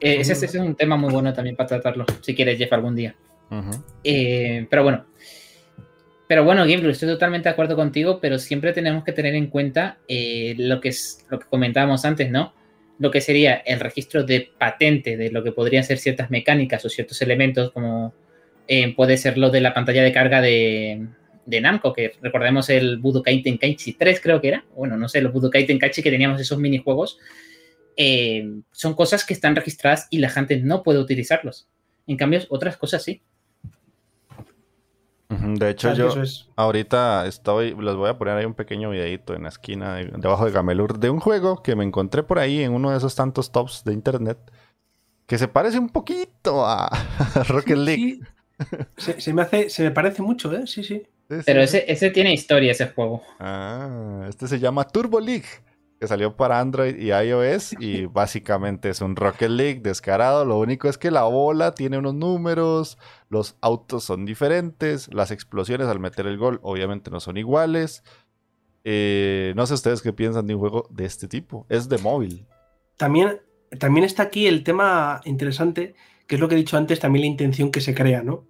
[0.00, 2.94] eh, ese, ese es un tema muy bueno también para tratarlo, si quieres, Jeff, algún
[2.94, 3.16] día.
[3.50, 3.82] Ujú.
[4.04, 5.06] Eh, pero bueno.
[6.28, 9.98] Pero bueno, Gameplay, estoy totalmente de acuerdo contigo, pero siempre tenemos que tener en cuenta
[10.06, 12.52] eh, lo, que es, lo que comentábamos antes, ¿no?
[12.98, 16.90] Lo que sería el registro de patente de lo que podrían ser ciertas mecánicas o
[16.90, 18.12] ciertos elementos, como
[18.66, 21.06] eh, puede ser lo de la pantalla de carga de,
[21.46, 24.64] de Namco, que recordemos el Budokai Tenkaichi 3, creo que era.
[24.76, 27.18] Bueno, no sé, los Budokai Tenkaichi que teníamos esos minijuegos.
[27.96, 31.68] eh, son cosas que están registradas y la gente no puede utilizarlos.
[32.06, 33.22] En cambio, otras cosas sí.
[35.28, 36.48] De hecho, ¿Sabes que yo es?
[36.56, 40.46] ahorita estoy, les voy a poner ahí un pequeño videito en la esquina de- debajo
[40.46, 43.52] de Gamelur de un juego que me encontré por ahí en uno de esos tantos
[43.52, 44.38] tops de internet
[45.26, 46.88] que se parece un poquito a
[47.48, 48.20] Rocket League.
[48.20, 48.22] Sí.
[48.96, 50.66] Se, se me hace, se me parece mucho, ¿eh?
[50.66, 51.02] Sí, sí.
[51.28, 53.22] Sí, Pero ese, ese tiene historia, ese juego.
[53.38, 55.44] Ah, este se llama Turbo League,
[55.98, 60.44] que salió para Android y iOS y básicamente es un Rocket League descarado.
[60.44, 65.88] Lo único es que la bola tiene unos números, los autos son diferentes, las explosiones
[65.88, 68.04] al meter el gol obviamente no son iguales.
[68.84, 71.66] Eh, no sé ustedes qué piensan de un juego de este tipo.
[71.68, 72.46] Es de móvil.
[72.96, 73.40] También,
[73.78, 75.94] también está aquí el tema interesante,
[76.26, 78.46] que es lo que he dicho antes, también la intención que se crea, ¿no?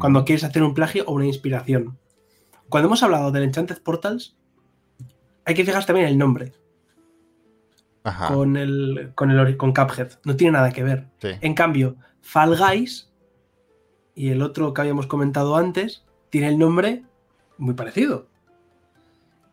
[0.00, 1.96] Cuando quieres hacer un plagio o una inspiración.
[2.68, 4.36] Cuando hemos hablado del Enchanted Portals,
[5.44, 6.52] hay que fijarse también en el nombre
[8.04, 10.12] Ajá, con el, con el con Cuphead.
[10.24, 11.08] No tiene nada que ver.
[11.18, 11.30] sí.
[11.40, 13.10] En cambio, Fall Guys
[14.14, 17.04] y el otro que habíamos comentado antes tiene el nombre
[17.58, 18.26] muy parecido.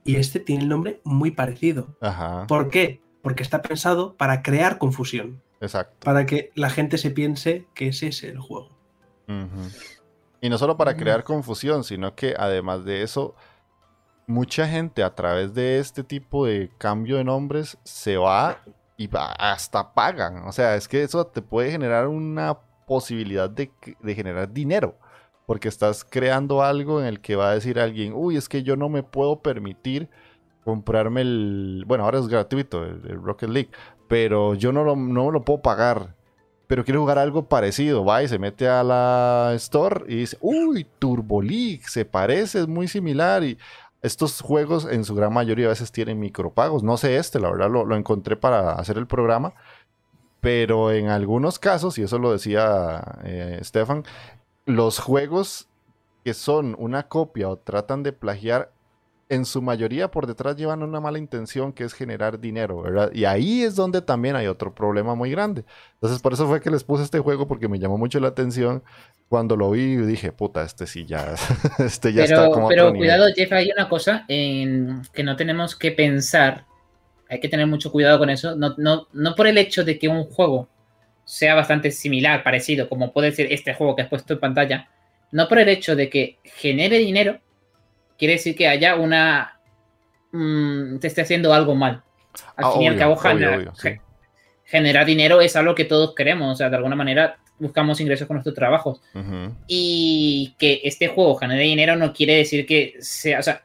[0.03, 1.95] Y este tiene el nombre muy parecido.
[1.99, 3.01] Ajá, ¿Por qué?
[3.21, 6.05] Porque está pensado para crear confusión, exacto.
[6.05, 8.69] para que la gente se piense que ese es el juego.
[10.39, 11.01] Y no solo para Ujú.
[11.01, 13.35] crear confusión, sino que además de eso,
[14.27, 18.59] mucha gente a través de este tipo de cambio de nombres se va
[18.97, 20.43] y va- hasta pagan.
[20.47, 23.71] O sea, es que eso te puede generar una posibilidad de,
[24.01, 24.97] de generar dinero.
[25.45, 28.75] Porque estás creando algo en el que va a decir alguien, uy, es que yo
[28.75, 30.09] no me puedo permitir
[30.65, 31.85] comprarme el...
[31.87, 33.69] Bueno, ahora es gratuito el, Rocket League,
[34.09, 36.15] pero yo no lo, no lo puedo pagar
[36.67, 38.03] pero quiere jugar algo parecido.
[38.03, 42.67] Va y se mete a la store y dice, uy, Turbo League, se parece, es
[42.67, 43.43] muy similar.
[43.43, 43.57] Y
[44.01, 46.83] estos juegos en su gran mayoría a veces tienen micropagos.
[46.83, 49.53] No sé este, la verdad lo, encontré para hacer el programa.
[50.39, 54.03] Pero en algunos casos, y eso lo decía eh, Stefan,
[54.65, 55.67] los juegos
[56.23, 58.71] que son una copia o tratan de plagiar,
[59.29, 63.11] en su mayoría por detrás llevan una mala intención que es generar dinero, ¿verdad?
[63.13, 65.65] Y ahí es donde también hay otro problema muy grande.
[65.95, 68.83] Entonces, por eso fue que les puse este juego, porque me llamó mucho la atención.
[69.27, 71.35] Cuando lo vi, dije, puta, este sí ya,
[71.79, 73.09] este ya está pero como pero otro nivel.
[73.09, 76.65] cuidado, Jeff, hay una cosa en que no tenemos que pensar.
[77.29, 78.55] Hay que tener mucho cuidado con eso.
[78.55, 80.69] No, no, no por el hecho de que un juego
[81.25, 84.89] sea bastante similar, parecido, como puede ser este juego que has puesto en pantalla.
[85.33, 87.41] No por el hecho de que genere dinero,
[88.17, 89.59] quiere decir que haya una.
[90.31, 92.03] mm, te esté haciendo algo mal.
[92.55, 93.89] Al Ah, fin y al cabo, obvio, gana- obvio, sí.
[94.65, 98.35] generar dinero es algo que todos queremos, o sea, de alguna manera buscamos ingresos con
[98.35, 99.01] nuestros trabajos.
[99.67, 103.63] Y que este juego genere dinero no quiere decir que sea, o sea,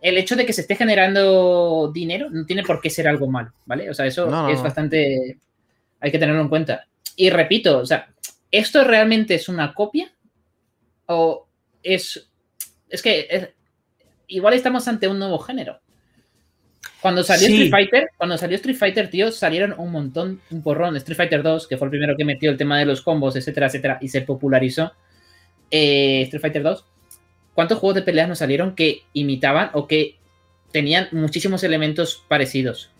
[0.00, 3.52] el hecho de que se esté generando dinero no tiene por qué ser algo malo,
[3.66, 3.88] ¿vale?
[3.90, 5.38] O sea, eso es bastante,
[6.00, 6.86] hay que tenerlo en cuenta.
[7.16, 8.08] Y repito, o sea,
[8.50, 10.10] ¿esto realmente es una copia?
[11.06, 11.46] ¿O
[11.82, 12.28] es,
[12.88, 13.54] es que
[14.28, 15.80] igual estamos ante un nuevo género?
[17.00, 20.96] Cuando salió Street Fighter, cuando salió Street Fighter, tío, salieron un montón, un porrón.
[20.96, 23.66] Street Fighter 2, que fue el primero que metió el tema de los combos, etcétera,
[23.66, 24.92] etcétera, y se popularizó.
[25.70, 26.84] Eh, Street Fighter 2.
[27.54, 30.16] ¿Cuántos juegos de peleas nos salieron que imitaban o que
[30.72, 32.90] tenían muchísimos elementos parecidos?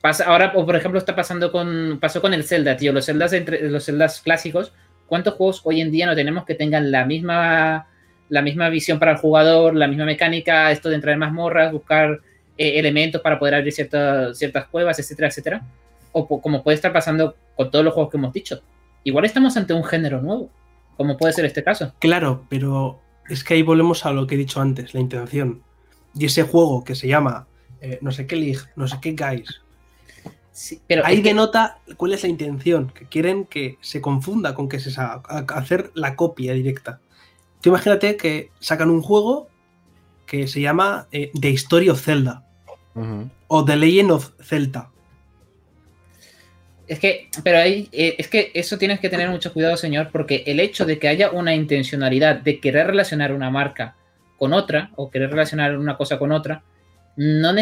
[0.00, 1.98] Pasa, ahora, por ejemplo, está pasando con.
[2.00, 2.92] Pasó con el Zelda, tío.
[2.92, 4.72] Los Zeldas entre los Zeldas clásicos.
[5.06, 7.88] ¿Cuántos juegos hoy en día no tenemos que tengan la misma.
[8.28, 12.20] La misma visión para el jugador, la misma mecánica, esto de entrar en mazmorras, buscar
[12.56, 15.62] eh, elementos para poder abrir ciertas, ciertas cuevas, etcétera, etcétera.
[16.12, 18.60] O como puede estar pasando con todos los juegos que hemos dicho.
[19.04, 20.50] Igual estamos ante un género nuevo,
[20.96, 21.94] como puede ser este caso.
[21.98, 25.62] Claro, pero es que ahí volvemos a lo que he dicho antes, la intención.
[26.18, 27.46] Y ese juego que se llama
[27.80, 29.62] eh, no sé qué League, no sé qué Guys.
[30.86, 34.90] pero ahí denota cuál es la intención, que quieren que se confunda con que se
[34.98, 37.00] hacer la copia directa.
[37.60, 39.48] Tú imagínate que sacan un juego
[40.26, 42.44] que se llama eh, The Story of Zelda
[43.48, 44.90] o The Legend of Zelda.
[46.88, 50.44] Es que, pero ahí, eh, es que eso tienes que tener mucho cuidado, señor, porque
[50.46, 53.96] el hecho de que haya una intencionalidad de querer relacionar una marca
[54.38, 56.62] con otra o querer relacionar una cosa con otra,
[57.16, 57.52] no,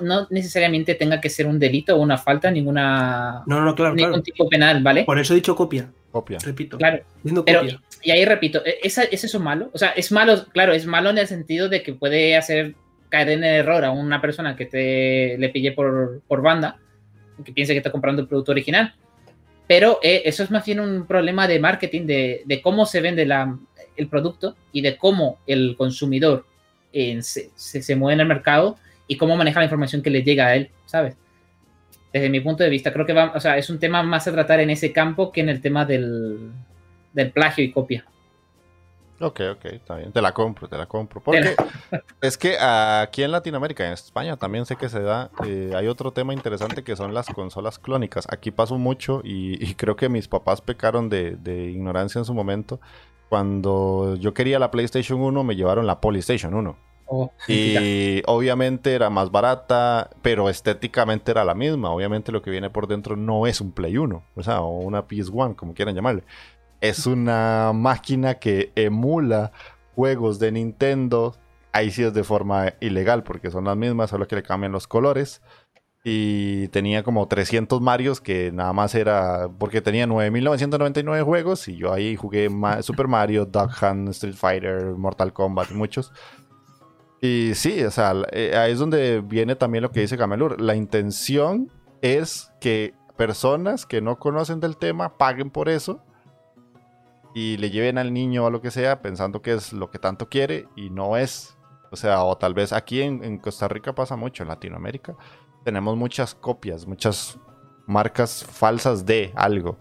[0.00, 3.44] no, necesariamente tenga que ser un delito o una falta, ninguna.
[3.46, 5.04] No, no, claro, ningún tipo penal, ¿vale?
[5.04, 5.90] Por eso he dicho copia.
[6.16, 6.38] Copia.
[6.42, 6.78] Repito.
[6.78, 7.04] Claro.
[7.44, 7.62] Pero,
[8.02, 9.68] y ahí repito, ¿e-, ¿es, ¿es eso malo?
[9.74, 12.74] O sea, es malo, claro, es malo en el sentido de que puede hacer
[13.10, 16.78] caer en el error a una persona que te le pille por, por banda,
[17.44, 18.94] que piense que está comprando el producto original.
[19.66, 23.26] Pero eh, eso es más bien un problema de marketing, de, de cómo se vende
[23.26, 23.58] la,
[23.96, 26.46] el producto y de cómo el consumidor
[26.94, 30.46] eh, se, se, mueve en el mercado y cómo maneja la información que le llega
[30.46, 31.14] a él, ¿sabes?
[32.16, 34.32] Desde mi punto de vista, creo que va, o sea, es un tema más a
[34.32, 36.50] tratar en ese campo que en el tema del,
[37.12, 38.06] del plagio y copia.
[39.20, 40.12] Ok, ok, está bien.
[40.12, 41.20] Te la compro, te la compro.
[41.22, 41.54] Porque
[42.22, 45.30] es que aquí en Latinoamérica, en España también sé que se da.
[45.46, 48.26] Eh, hay otro tema interesante que son las consolas clónicas.
[48.30, 51.36] Aquí pasó mucho y, creo que mis papás pecaron de,
[51.70, 52.80] ignorancia en su momento.
[53.28, 56.78] Cuando yo quería la PlayStation 1, me llevaron la Polystation 1.
[57.48, 61.90] y obviamente era más barata, pero estéticamente era la misma.
[61.90, 65.06] Obviamente lo que viene por dentro no es un Play 1, o sea, o una
[65.06, 66.24] PS1, como quieran llamarle
[66.80, 69.52] es una máquina que emula
[69.94, 71.36] juegos de Nintendo.
[71.72, 74.86] Ahí sí es de forma ilegal porque son las mismas, solo que le cambian los
[74.86, 75.42] colores.
[76.04, 81.92] Y tenía como 300 Marios que nada más era porque tenía 9.999 juegos y yo
[81.92, 82.48] ahí jugué
[82.82, 86.12] Super Mario, Duck Hunt, Street Fighter, Mortal Kombat muchos.
[87.54, 90.60] Sí, o sea, eh, ahí es donde viene también lo que dice Gamelur.
[90.60, 91.70] La intención
[92.02, 96.02] es que personas que no conocen del tema paguen por eso
[97.34, 100.28] y le lleven al niño o lo que sea pensando que es lo que tanto
[100.28, 101.56] quiere y no es.
[101.90, 105.14] O sea, o tal vez aquí en, Costa Rica pasa mucho, en Latinoamérica
[105.66, 107.40] tenemos muchas copias, muchas
[107.86, 109.78] marcas falsas de algo.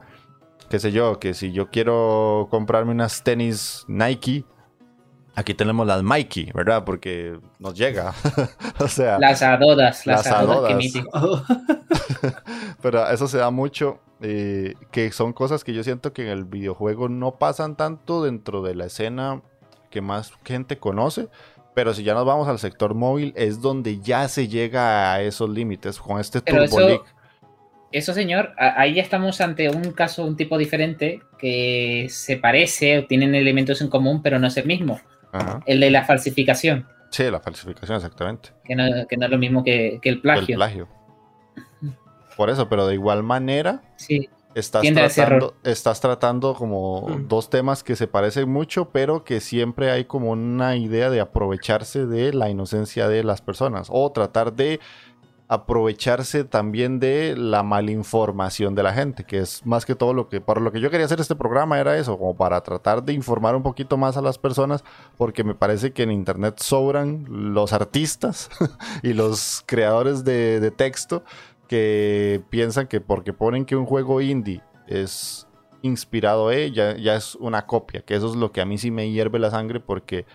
[0.68, 4.46] Qué sé yo, que si yo quiero comprarme unas tenis Nike,
[5.36, 6.84] aquí tenemos las Mikey, ¿verdad?
[6.86, 8.14] Porque nos llega.
[8.80, 10.74] o sea, las adodas, las, adodas.
[12.82, 16.46] Pero eso se da mucho eh, que son cosas que yo siento que en el
[16.46, 19.42] videojuego no pasan tanto dentro de la escena
[19.90, 21.28] que más gente conoce.
[21.74, 25.50] Pero si ya nos vamos al sector móvil, es donde ya se llega a esos
[25.50, 27.04] límites con este Turbo eso,
[27.92, 33.06] Eso, señor, ahí ya estamos ante un caso, un tipo diferente que se parece o
[33.06, 35.02] tienen elementos en común, pero no es el mismo.
[35.66, 36.88] El de la falsificación.
[37.10, 38.50] Sí, la falsificación, exactamente.
[38.64, 40.54] Que no, es lo mismo que, que el plagio.
[40.54, 40.88] El plagio.
[42.36, 47.28] Por eso, pero de igual manera, sí, estás, tratando, estás tratando como mm.
[47.28, 52.06] dos temas que se parecen mucho, pero que siempre hay como una idea de aprovecharse
[52.06, 54.80] de la inocencia de las personas o tratar de
[55.48, 60.42] aprovecharse también de la malinformación de la gente, que es más que todo lo que,
[60.42, 63.56] para lo que yo quería hacer este programa era eso, como para tratar de informar
[63.56, 64.84] un poquito más a las personas,
[65.18, 68.50] porque me parece que en Internet sobran los artistas
[69.04, 71.24] y los creadores de, texto
[71.68, 75.48] que piensan que porque ponen que un juego indie es
[75.84, 79.12] inspirado eh, ya, es una copia, que eso es lo que a mí sí me
[79.12, 80.26] hierve la sangre porque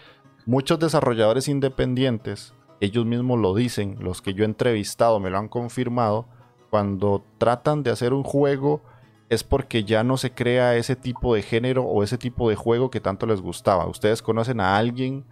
[0.47, 5.49] muchos desarrolladores independientes, ellos mismos lo dicen, los que yo he entrevistado me lo han
[5.49, 6.27] confirmado,
[6.71, 8.83] cuando tratan de hacer un juego
[9.29, 12.91] es porque ya no se crea ese tipo de género o ese tipo de juego
[12.91, 13.87] que tanto les gustaba.
[13.87, 15.25] ¿Ustedes conocen a alguien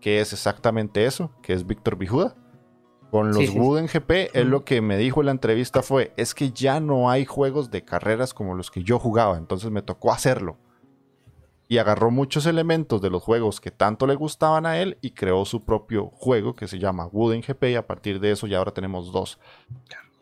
[0.00, 1.30] que es exactamente eso?
[1.40, 2.34] Que es Víctor Bijuda.
[3.12, 6.50] Con los Wooden GP, él lo que me dijo en la entrevista fue, es que
[6.50, 10.56] ya no hay juegos de carreras como los que yo jugaba, entonces me tocó hacerlo.
[11.74, 15.44] Y agarró muchos elementos de los juegos que tanto le gustaban a él y creó
[15.44, 18.70] su propio juego que se llama Wooden GP y a partir de eso ya ahora
[18.70, 19.40] tenemos dos.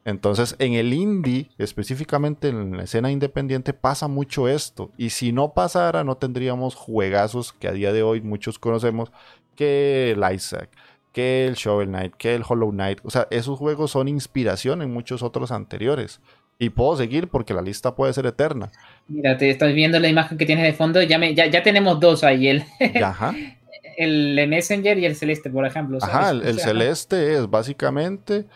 [0.07, 4.93] Entonces, en el indie, específicamente en la escena independiente, pasa mucho esto.
[4.97, 9.13] Y si no pasara, no tendríamos juegazos que a día de hoy muchos conocemos,
[9.55, 10.71] que el Isaac,
[11.13, 13.01] que el Shovel Knight, que el Hollow Knight.
[13.05, 16.19] O sea, esos juegos son inspiración en muchos otros anteriores.
[16.59, 18.71] Y puedo seguir porque la lista puede ser eterna.
[19.09, 21.03] Mira, te estoy viendo la imagen que tienes de fondo.
[21.03, 22.49] Ya, me, ya, tenemos dos ahí.
[22.49, 22.65] El,
[23.97, 25.99] el Messenger y el Celeste, por ejemplo.
[26.01, 28.47] Ajá, el, Celeste es básicamente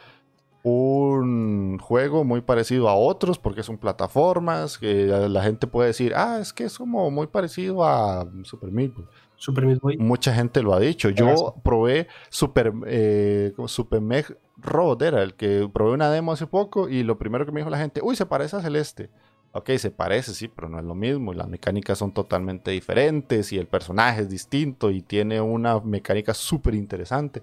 [0.63, 6.39] un juego muy parecido a otros porque son plataformas que la gente puede decir, ah,
[6.41, 9.07] es que es como muy parecido a Super Meat Boy.
[9.37, 9.97] Super Meat Boy.
[9.99, 11.11] Mucha gente lo ha dicho.
[11.11, 16.89] Yo probé Super, eh, Super Meg Road, era el que probé una demo hace poco
[16.89, 19.11] y lo primero que me dijo la gente, uy, se parece a Celeste.
[19.57, 21.33] Ok, se parece, sí, pero no es lo mismo.
[21.33, 26.75] Las mecánicas son totalmente diferentes y el personaje es distinto y tiene una mecánica súper
[26.75, 27.43] interesante.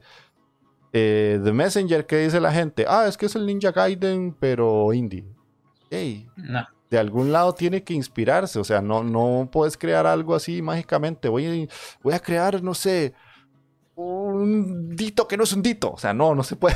[0.92, 2.86] Eh, The Messenger, ¿qué dice la gente?
[2.88, 5.26] Ah, es que es el Ninja Gaiden, pero indie.
[5.90, 6.30] Hey,
[6.92, 8.60] de algún lado tiene que inspirarse.
[8.60, 11.30] O sea, no, no puedes crear algo así mágicamente.
[11.30, 11.68] Voy,
[12.04, 13.16] voy a crear, no sé,
[13.96, 15.92] un dito que no es un dito.
[15.92, 16.76] O sea, no, no se puede.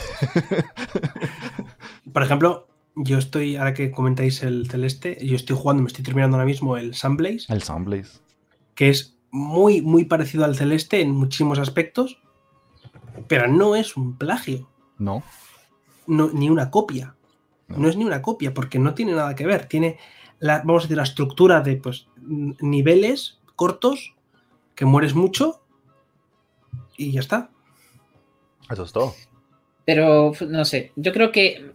[2.11, 2.67] Por ejemplo,
[2.97, 6.77] yo estoy, ahora que comentáis el celeste, yo estoy jugando, me estoy terminando ahora mismo
[6.77, 7.45] el Sunblaze.
[7.49, 8.19] El Sunblaze.
[8.73, 12.19] Que es muy, muy parecido al celeste en muchísimos aspectos,
[13.27, 14.67] pero no es un plagio.
[14.97, 15.23] No.
[16.07, 17.15] no ni una copia.
[17.67, 17.87] No.
[17.87, 19.65] es ni una copia, porque no tiene nada que ver.
[19.65, 19.97] Tiene,
[20.39, 24.15] la, vamos a decir, la estructura de pues, niveles cortos,
[24.73, 25.61] que mueres mucho,
[26.95, 27.51] y ya está.
[28.69, 29.13] Eso es todo.
[29.85, 31.71] Pero, no sé, yo creo que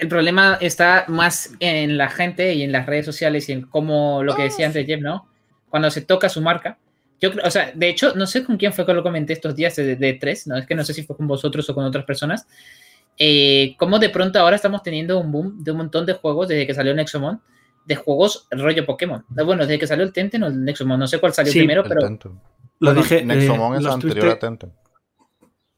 [0.00, 4.22] el problema está más en la gente y en las redes sociales y en cómo
[4.22, 5.28] lo que decía antes Jeff, ¿no?
[5.68, 6.78] Cuando se toca su marca.
[7.20, 9.76] Yo o sea, de hecho, no sé con quién fue que lo comenté estos días
[9.76, 10.56] de, tres, ¿no?
[10.56, 12.46] Es que no sé si fue con vosotros o con otras personas.
[13.18, 16.66] Eh, cómo de pronto ahora estamos teniendo un boom de un montón de juegos desde
[16.66, 17.42] que salió Nexomon,
[17.84, 19.24] de juegos rollo Pokémon.
[19.28, 22.18] Bueno, desde que salió el Tenten o el Nexomon, no sé cuál salió primero, pero...
[22.78, 23.22] Lo dije.
[23.22, 24.72] Nexomon es anterior a Tenten.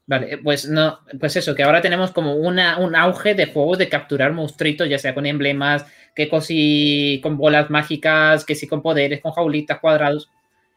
[0.04, 3.88] Vale, pues no, pues eso, que ahora tenemos como una, un auge de juegos de
[3.88, 9.20] capturar monstruitos, ya sea con emblemas, que si con bolas mágicas, que si con poderes,
[9.20, 10.28] con jaulitas, cuadrados,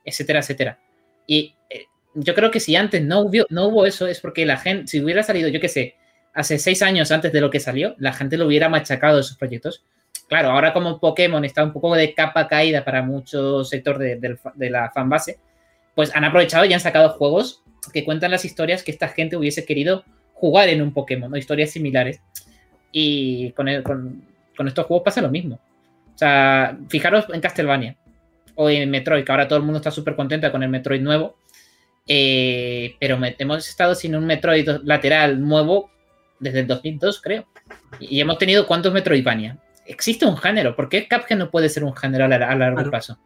[0.03, 0.79] etcétera, etcétera.
[1.25, 4.57] Y eh, yo creo que si antes no hubo, no hubo eso, es porque la
[4.57, 5.95] gente, si hubiera salido, yo qué sé,
[6.33, 9.83] hace seis años antes de lo que salió, la gente lo hubiera machacado esos proyectos.
[10.27, 14.69] Claro, ahora como Pokémon está un poco de capa caída para mucho sector de, de
[14.69, 15.39] la fanbase,
[15.95, 19.65] pues han aprovechado y han sacado juegos que cuentan las historias que esta gente hubiese
[19.65, 21.37] querido jugar en un Pokémon, ¿no?
[21.37, 22.21] historias similares.
[22.91, 23.67] Y con,
[24.55, 25.59] con, estos juegos pasa lo mismo.
[26.13, 27.97] O sea, fijaros en Castlevania
[28.55, 31.37] o en Metroid, que ahora todo el mundo está súper contento con el Metroid nuevo.
[32.07, 35.89] Eh, pero hemos estado sin un Metroid lateral nuevo
[36.39, 37.47] desde el 2002, creo.
[37.99, 39.57] Y hemos tenido cuántos Metroidvania.
[39.85, 40.75] Existe un género.
[40.75, 43.17] ¿Por qué Cuphead no puede ser un género a, largo plazo?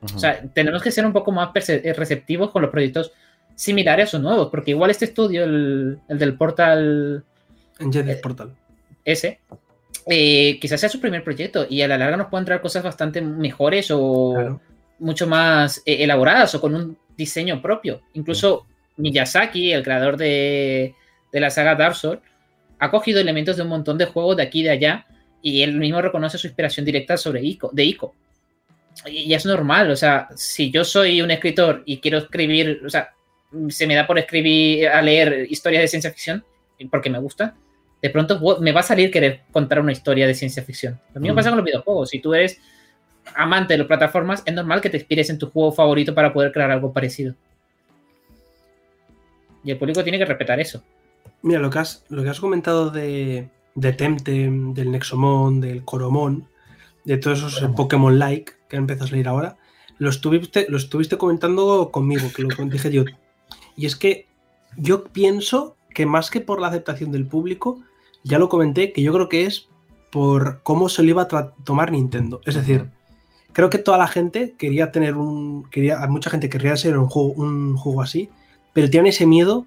[0.00, 3.12] O sea, tenemos que ser un poco más receptivos con los proyectos
[3.58, 7.24] similares o nuevos, porque igual este estudio, el, del Portal...
[7.80, 8.54] En eh, Portal.
[9.04, 9.40] Ese,
[10.06, 13.20] eh, quizás sea su primer proyecto y a la larga nos puedan traer cosas bastante
[13.20, 14.60] mejores o
[15.00, 18.02] mucho más eh, elaboradas o con un diseño propio.
[18.14, 18.64] Incluso
[18.96, 20.94] Miyazaki, el creador de,
[21.32, 22.20] de la saga Dark Souls,
[22.78, 25.06] ha cogido elementos de un montón de juegos de aquí y de allá
[25.42, 28.14] y él mismo reconoce su inspiración directa sobre Ico, de Ico.
[29.06, 32.88] Y, y es normal, o sea, si yo soy un escritor y quiero escribir, o
[32.90, 33.14] sea,
[33.68, 36.44] se me da por escribir, a leer historias de ciencia ficción,
[36.90, 37.54] porque me gusta,
[38.00, 41.00] de pronto me va a salir querer contar una historia de ciencia ficción.
[41.14, 42.10] Lo mismo pasa con los videojuegos.
[42.10, 42.60] Si tú eres
[43.34, 46.52] amante de las plataformas, es normal que te inspires en tu juego favorito para poder
[46.52, 47.34] crear algo parecido.
[49.64, 50.82] Y el público tiene que respetar eso.
[51.42, 56.48] Mira, lo que has, lo que has comentado de, de Temtem, del Nexomon, del Coromon,
[57.04, 59.56] de todos esos Pokémon-like que empiezas a leer ahora,
[59.98, 63.04] lo estuviste, lo estuviste comentando conmigo, que lo dije yo.
[63.78, 64.26] Y es que
[64.76, 67.80] yo pienso que más que por la aceptación del público,
[68.24, 69.68] ya lo comenté, que yo creo que es
[70.10, 72.40] por cómo se lo iba a tomar Nintendo.
[72.44, 72.90] Es decir,
[73.52, 75.64] creo que toda la gente quería tener un.
[75.70, 78.30] Quería, mucha gente querría ser un juego, un juego así,
[78.72, 79.64] pero tienen ese miedo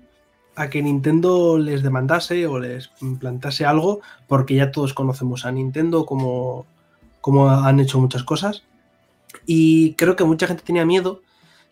[0.55, 6.05] a que Nintendo les demandase o les plantase algo, porque ya todos conocemos a Nintendo
[6.05, 6.65] como,
[7.21, 8.63] como han hecho muchas cosas.
[9.45, 11.21] Y creo que mucha gente tenía miedo.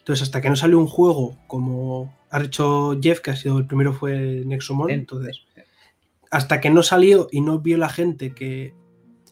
[0.09, 3.67] Entonces, hasta que no salió un juego como ha dicho Jeff, que ha sido el
[3.67, 5.43] primero fue Nexomon, entonces,
[6.31, 8.73] hasta que no salió y no vio la gente que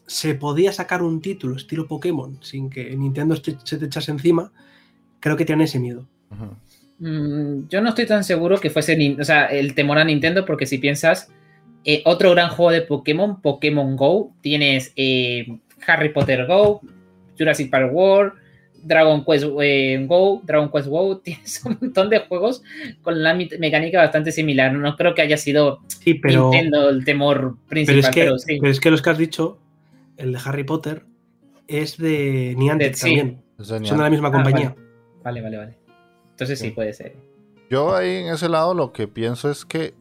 [0.06, 4.52] se podía sacar un título estilo Pokémon sin que Nintendo se te echase encima,
[5.18, 6.06] creo que tienen ese miedo.
[7.00, 10.66] Mm, yo no estoy tan seguro que fuese o sea, el temor a Nintendo, porque
[10.66, 11.28] si piensas,
[11.84, 15.58] eh, otro gran juego de Pokémon, Pokémon Go, tienes eh,
[15.88, 16.82] Harry Potter Go,
[17.36, 18.34] Jurassic Park World,
[18.88, 22.62] Dragon Quest eh, Go, Dragon Quest Go, tienes un montón de juegos
[23.02, 24.72] con la mecánica bastante similar.
[24.72, 28.10] No creo que haya sido Nintendo el temor principal.
[28.14, 29.58] Pero es, que, pero es que los que has dicho,
[30.16, 31.04] el de Harry Potter,
[31.66, 33.42] es de Niantic también.
[33.60, 34.76] Son de la misma ah, compañía.
[35.22, 35.56] vale, vale.
[35.58, 35.78] vale.
[36.30, 37.16] Entonces sí, puede ser.
[37.68, 39.92] Yo ahí en ese lado lo que pienso es que,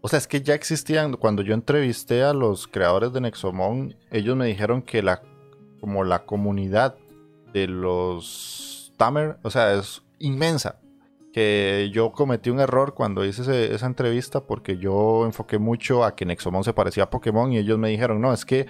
[0.00, 4.36] o sea, es que ya existían, cuando yo entrevisté a los creadores de Nexomon, ellos
[4.36, 5.20] me dijeron que la,
[5.80, 6.96] como la comunidad
[7.56, 10.78] de los Tamer, o sea, es inmensa.
[11.32, 16.26] Que yo cometí un error cuando hice esa entrevista porque yo enfoqué mucho a que
[16.26, 18.66] Nexomon se parecía a Pokémon y ellos me dijeron, no, es que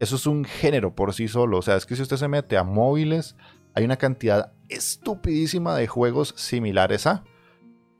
[0.00, 1.58] eso es un género por sí solo.
[1.58, 3.36] O sea, es que si usted se mete a móviles,
[3.74, 7.24] hay una cantidad estupidísima de juegos similares a,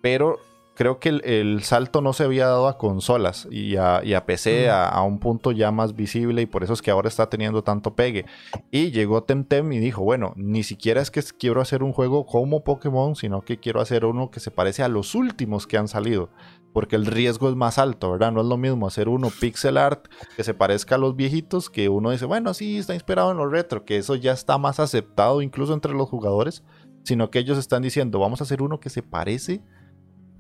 [0.01, 0.39] pero
[0.75, 5.19] creo que el, salto no se había dado a consolas y a, PC a, un
[5.19, 8.27] punto ya más visible y por eso es que ahora está teniendo tanto pegue.
[8.71, 12.65] Y llegó Temtem y dijo, bueno, ni siquiera es que quiero hacer un juego como
[12.65, 16.31] Pokémon, sino que quiero hacer uno que se parece a los últimos que han salido
[16.75, 18.33] porque el riesgo es más alto, ¿verdad?
[18.33, 20.07] No es lo mismo hacer uno pixel art
[20.37, 23.49] que se parezca a los viejitos, que uno dice, bueno, sí, está inspirado en lo
[23.49, 26.65] retro, que eso ya está más aceptado incluso entre los jugadores,
[27.05, 29.63] sino que ellos están diciendo, vamos a hacer uno que se parece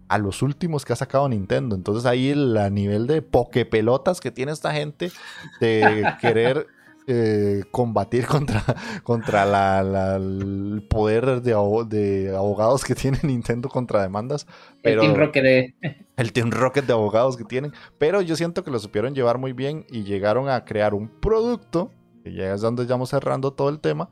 [0.09, 1.77] a los últimos que ha sacado Nintendo.
[1.77, 5.11] Entonces ahí el a nivel de pokepelotas que tiene esta gente
[5.61, 6.67] de querer
[7.07, 8.65] eh, combatir contra,
[9.03, 11.53] contra la, el poder de,
[11.87, 14.47] de, abogados que tiene Nintendo contra demandas.
[14.83, 15.75] Pero, el Team Rocket de...
[16.17, 17.73] El Team Rocket de abogados que tienen.
[17.99, 21.91] Pero yo siento que lo supieron llevar muy bien y llegaron a crear un producto,
[22.23, 24.09] que ya es donde ya vamos cerrando todo el tema,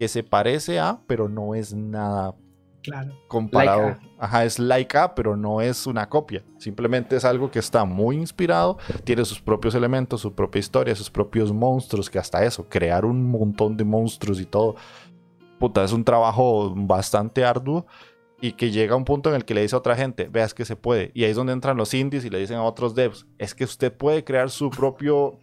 [0.00, 2.34] que se parece a, pero no es nada
[2.82, 3.12] Claro.
[3.28, 3.96] Comparado.
[4.18, 6.44] Ajá, es like a, pero no es una copia.
[6.58, 11.10] Simplemente es algo que está muy inspirado, tiene sus propios elementos, su propia historia, sus
[11.10, 14.76] propios monstruos, que hasta eso, crear un montón de monstruos y todo.
[15.58, 17.86] Puta, es un trabajo bastante arduo
[18.40, 20.52] y que llega a un punto en el que le dice a otra gente, veas
[20.52, 21.12] que se puede.
[21.14, 23.62] Y ahí es donde entran los indies y le dicen a otros devs, es que
[23.62, 25.38] usted puede crear su propio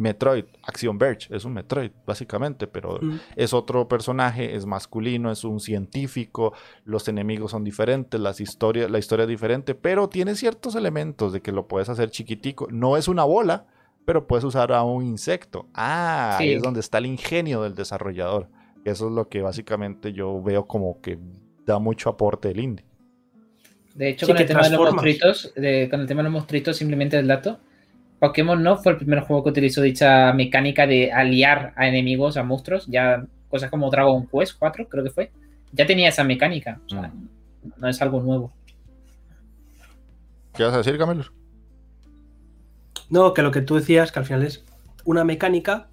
[0.00, 2.98] Metroid, Action Verge, es un Metroid, básicamente, pero
[3.36, 6.54] es otro personaje, es masculino, es un científico,
[6.84, 11.42] los enemigos son diferentes, las historias, la historia es diferente, pero tiene ciertos elementos de
[11.42, 12.66] que lo puedes hacer chiquitico.
[12.70, 13.66] No es una bola,
[14.06, 15.68] pero puedes usar a un insecto.
[15.74, 18.48] Ah, ahí es donde está el ingenio del desarrollador.
[18.86, 21.18] Eso es lo que básicamente yo veo como que
[21.66, 22.86] da mucho aporte del indie.
[23.94, 27.18] De hecho, con, el tema de los monstruitos, con el tema de los monstruitos, simplemente
[27.18, 27.60] el dato,
[28.20, 32.44] Pokémon no fue el primer juego que utilizó dicha mecánica de aliar a enemigos, a
[32.44, 32.86] monstruos.
[32.86, 35.32] Ya cosas como Dragon Quest 4, creo que fue.
[35.72, 36.80] Ya tenía esa mecánica.
[36.86, 37.28] O sea, mm.
[37.78, 38.52] no es algo nuevo.
[40.54, 41.24] ¿Qué vas a decir, Camilo?
[43.08, 44.64] No, que lo que tú decías, que al final es
[45.04, 45.88] una mecánica,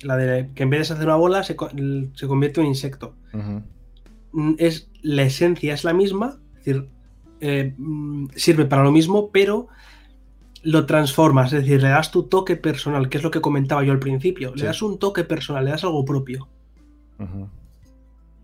[0.00, 3.14] la de que en vez de hacer una bola, se, convierte en un insecto.
[4.32, 6.88] Mm, es la esencia es la misma, es decir,
[7.40, 9.68] eh, mm, sirve para lo mismo, pero
[10.66, 13.92] lo transformas, es decir, le das tu toque personal, que es lo que comentaba yo
[13.92, 14.52] al principio.
[14.56, 16.48] Le das un toque personal, le das algo propio.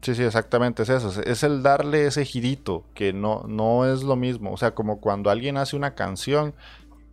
[0.02, 1.20] Sí, sí, exactamente es eso.
[1.22, 4.52] Es el darle ese girito, que no, no es lo mismo.
[4.52, 6.54] O sea, como cuando alguien hace una canción,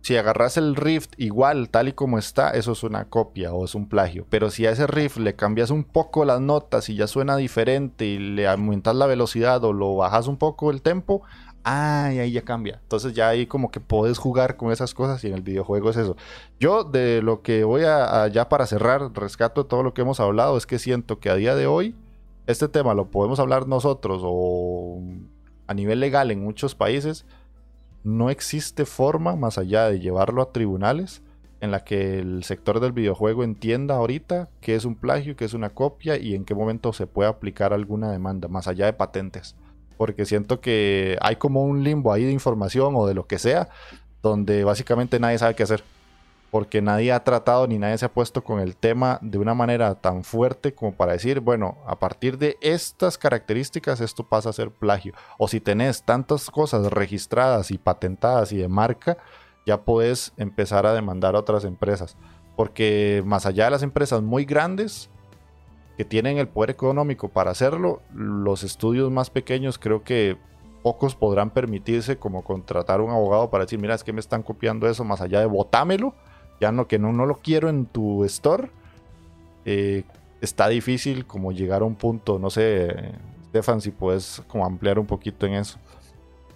[0.00, 3.74] si agarras el riff igual, tal y como está, eso es una copia o es
[3.74, 4.26] un plagio.
[4.30, 8.06] Pero si a ese riff le cambias un poco las notas y ya suena diferente
[8.06, 11.22] y le aumentas la velocidad o lo bajas un poco el tempo,
[11.62, 12.80] Ah, ahí ya cambia.
[12.82, 15.96] Entonces ya ahí como que puedes jugar con esas cosas y en el videojuego es
[15.96, 16.16] eso.
[16.58, 20.56] Yo de lo que voy a, ya para cerrar, rescato todo lo que hemos hablado,
[20.56, 21.94] es que siento que a día de hoy
[22.46, 25.02] este tema lo podemos hablar nosotros o
[25.66, 27.26] a nivel legal en muchos países.
[28.04, 31.22] No existe forma más allá de llevarlo a tribunales
[31.60, 35.52] en la que el sector del videojuego entienda ahorita qué es un plagio, qué es
[35.52, 39.56] una copia y en qué momento se puede aplicar alguna demanda, más allá de patentes
[40.00, 43.68] porque siento que hay como un limbo ahí de información o de lo que sea,
[44.22, 45.84] donde básicamente nadie sabe qué hacer.
[46.50, 49.94] porque nadie ha tratado ni nadie se ha puesto con el tema de una manera
[49.96, 54.70] tan fuerte como para decir, bueno, a partir de estas características esto pasa a ser
[54.70, 55.12] plagio.
[55.36, 59.18] O si tenés tantas cosas registradas y patentadas y de marca,
[59.66, 62.16] ya puedes empezar a demandar a otras empresas.
[62.56, 65.10] Porque más allá de las empresas muy grandes
[66.00, 70.38] que tienen el poder económico para hacerlo, los estudios más pequeños creo que
[70.82, 74.88] pocos podrán permitirse como contratar un abogado para decir, mira, es que me están copiando
[74.88, 76.14] eso más allá de botámelo
[76.58, 78.70] ya no que no, no lo quiero en tu store,
[79.66, 80.04] eh,
[80.40, 83.12] está difícil como llegar a un punto, no sé,
[83.50, 85.78] Stefan, si puedes como ampliar un poquito en eso.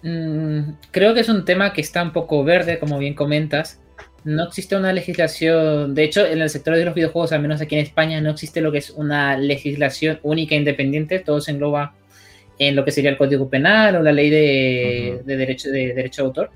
[0.01, 3.79] Mm, creo que es un tema que está un poco verde, como bien comentas.
[4.25, 7.75] No existe una legislación, de hecho, en el sector de los videojuegos, al menos aquí
[7.75, 11.93] en España, no existe lo que es una legislación única e independiente, todo se engloba
[12.57, 16.27] en lo que sería el Código Penal o la ley de, derecho, de derecho de
[16.27, 16.49] autor,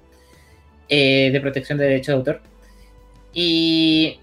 [0.89, 2.41] eh, de protección de derecho de autor.
[3.33, 4.19] Y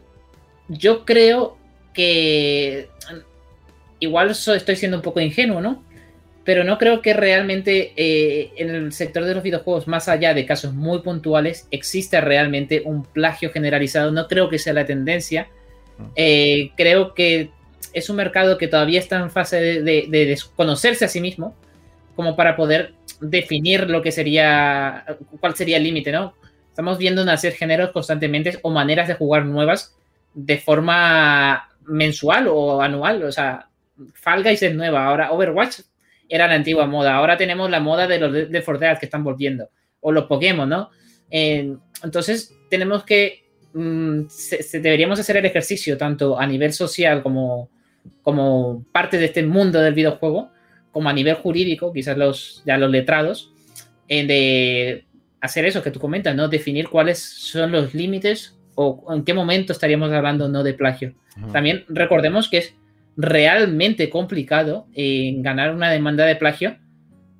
[0.66, 1.56] yo creo
[1.94, 2.88] que
[4.00, 5.84] igual estoy siendo un poco ingenuo, ¿no?
[6.46, 10.46] Pero no creo que realmente eh, en el sector de los videojuegos, más allá de
[10.46, 14.12] casos muy puntuales, exista realmente un plagio generalizado.
[14.12, 15.48] No creo que sea la tendencia.
[15.98, 16.04] Mm.
[16.14, 17.50] Eh, creo que
[17.92, 21.56] es un mercado que todavía está en fase de, de desconocerse a sí mismo,
[22.14, 25.04] como para poder definir lo que sería,
[25.40, 26.34] cuál sería el límite, ¿no?
[26.68, 29.96] Estamos viendo nacer géneros constantemente o maneras de jugar nuevas
[30.32, 33.24] de forma mensual o anual.
[33.24, 33.66] O sea,
[34.14, 35.06] Fall Guys es nueva.
[35.06, 35.80] Ahora Overwatch
[36.28, 37.14] era la antigua moda.
[37.14, 39.70] Ahora tenemos la moda de los de, de que están volviendo.
[40.00, 40.90] O los Pokémon, ¿no?
[41.30, 43.44] entonces, tenemos que.
[43.72, 44.22] Mm,
[44.80, 47.68] deberíamos hacer el ejercicio tanto a nivel social como,
[48.22, 50.50] como parte de este mundo del videojuego,
[50.92, 53.52] como a nivel jurídico, quizás los, ya los letrados,
[54.08, 55.04] de
[55.40, 56.48] hacer eso que tú comentas, ¿no?
[56.48, 61.14] Definir cuáles son los límites o en qué momento estaríamos hablando no de plagio.
[61.52, 62.74] También recordemos que es
[63.16, 66.76] realmente complicado en ganar una demanda de plagio,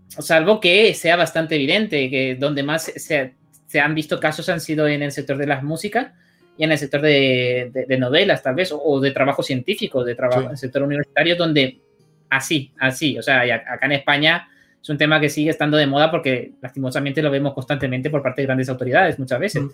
[0.08, 3.34] salvo que sea bastante evidente, que donde más se,
[3.80, 6.14] han visto casos han sido en el sector de la música
[6.56, 10.50] y en el sector de, novelas, tal vez, o, de trabajo científico, de trabajo en
[10.52, 11.78] el sector universitario, donde
[12.30, 14.48] así, así, o sea, acá en España
[14.80, 18.40] es un tema que sigue estando de moda porque lastimosamente lo vemos constantemente por parte
[18.40, 19.62] de grandes autoridades muchas veces.
[19.62, 19.70] Mm.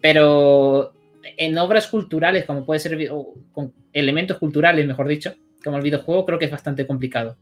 [0.00, 0.94] Pero
[1.36, 2.96] en obras culturales, como puede ser,
[3.52, 7.36] con elementos culturales, mejor dicho, como el videojuego, creo que es bastante complicado.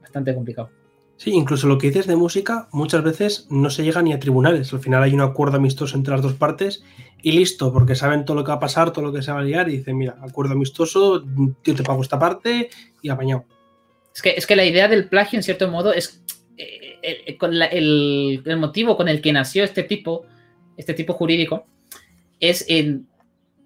[0.00, 0.70] Bastante complicado.
[1.16, 4.72] Sí, incluso lo que dices de música, muchas veces no se llega ni a tribunales.
[4.72, 6.84] Al final hay un acuerdo amistoso entre las dos partes
[7.22, 9.40] y listo, porque saben todo lo que va a pasar, todo lo que se va
[9.40, 11.24] a liar y dicen, mira, acuerdo amistoso,
[11.64, 12.70] yo te pago esta parte
[13.02, 13.44] y apañado.
[14.14, 16.22] Es que, es que la idea del plagio, en cierto modo, es
[16.56, 20.26] eh, eh, con el, motivo con el que nació este tipo,
[20.76, 21.66] este tipo jurídico,
[22.40, 23.06] es en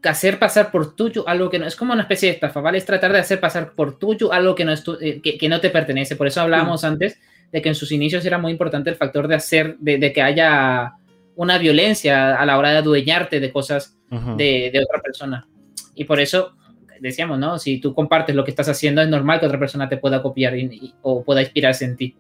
[0.03, 2.79] hacer pasar por tuyo algo que no es como una especie de estafa, ¿vale?
[2.79, 5.70] Es tratar de hacer pasar por tuyo algo que no, es eh, que, no te
[5.70, 6.16] pertenece.
[6.16, 6.87] Por eso hablábamos mm.
[6.87, 7.18] antes
[7.53, 10.95] de que en sus inicios era muy importante el factor de hacer, de, que haya
[11.37, 15.47] una violencia a la hora de adueñarte de cosas de, de, otra persona.
[15.95, 16.55] Y por eso
[17.01, 17.59] decíamos, ¿no?
[17.59, 20.55] Si tú compartes lo que estás haciendo, es normal que otra persona te pueda copiar
[21.03, 22.16] o pueda inspirarse en ti.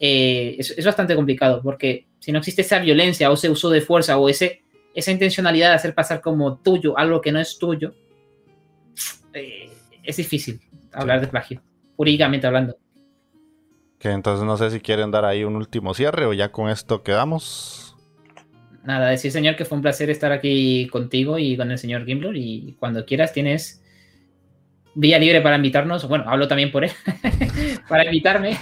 [0.00, 4.16] Eh, es, bastante complicado porque si no existe esa violencia o ese uso de fuerza
[4.16, 4.62] o ese,
[4.98, 7.94] esa intencionalidad de hacer pasar como tuyo algo que no es tuyo,
[9.32, 9.70] eh,
[10.02, 10.60] es difícil
[10.92, 11.62] hablar de plagio,
[11.96, 12.76] jurídicamente hablando.
[14.00, 17.04] Que entonces no sé si quieren dar ahí un último cierre o ya con esto
[17.04, 17.96] quedamos.
[18.82, 22.36] Nada, decir señor que fue un placer estar aquí contigo y con el señor Gimblor
[22.36, 23.80] y cuando quieras tienes
[24.98, 26.90] vía libre para invitarnos, bueno, hablo también por él,
[27.88, 28.58] para invitarme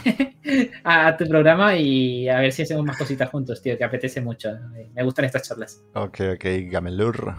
[0.84, 4.50] a, tu programa y a ver si hacemos más cositas juntos, tío, que apetece mucho.
[4.94, 5.82] Me gustan estas charlas.
[5.94, 7.34] Ok, ok, Gamelur.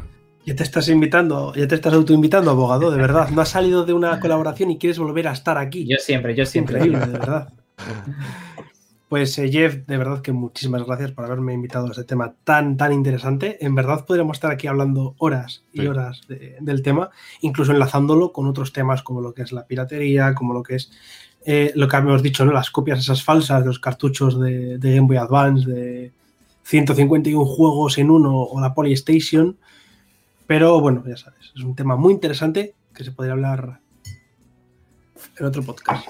[0.46, 3.30] Ya te estás invitando, ya te estás autoinvitando, abogado, de verdad.
[3.30, 5.86] No has salido de una colaboración y quieres volver a estar aquí.
[5.88, 6.78] Yo siempre, yo siempre.
[6.78, 7.50] Increíble, de verdad.
[9.10, 12.76] Pues eh, Jeff, de verdad que muchísimas gracias por haberme invitado a este tema tan,
[12.76, 13.58] tan interesante.
[13.66, 17.10] En verdad podríamos estar aquí hablando horas y horas del tema,
[17.40, 20.92] incluso enlazándolo con otros temas como lo que es la piratería, como lo que es
[21.46, 22.52] eh, lo que habíamos dicho, ¿no?
[22.52, 26.12] las copias esas falsas de los cartuchos de, Game Boy Advance, de
[26.64, 29.58] 151 juegos en uno o la Polystation.
[30.46, 33.80] Pero bueno, ya sabes, es un tema muy interesante que se podría hablar
[35.38, 36.06] en otro podcast.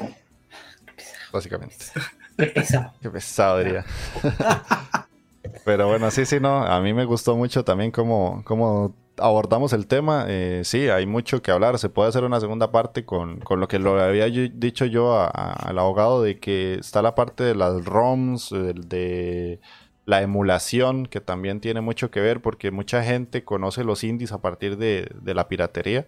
[1.32, 1.76] Básicamente.
[2.38, 2.94] Qué pesado.
[3.02, 3.86] Qué pesado, diría.
[5.66, 6.64] Pero bueno, sí, sí, no.
[6.64, 10.26] A mí me gustó mucho también cómo, cómo abordamos el tema.
[10.28, 11.78] Eh, sí, hay mucho que hablar.
[11.80, 16.22] Se puede hacer una segunda parte con, lo que lo había dicho yo al abogado
[16.22, 19.60] de que está la parte de las ROMs, de,
[20.06, 24.42] la emulación, que también tiene mucho que ver porque mucha gente conoce los indies a
[24.42, 26.08] partir de, la piratería.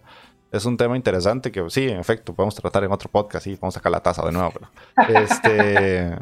[0.52, 3.76] Es un tema interesante que sí, en efecto, podemos tratar en otro podcast y vamos
[3.76, 4.52] a sacar la taza de nuevo.
[4.96, 6.16] Pero, este,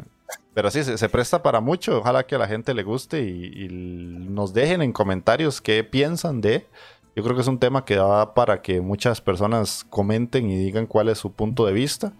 [0.53, 1.99] pero sí, se, presta para mucho.
[1.99, 6.67] Ojalá que a la gente le guste y, nos dejen en comentarios qué piensan de.
[7.15, 10.85] Yo creo que es un tema que da para que muchas personas comenten y digan
[10.85, 12.13] cuál es su punto de vista.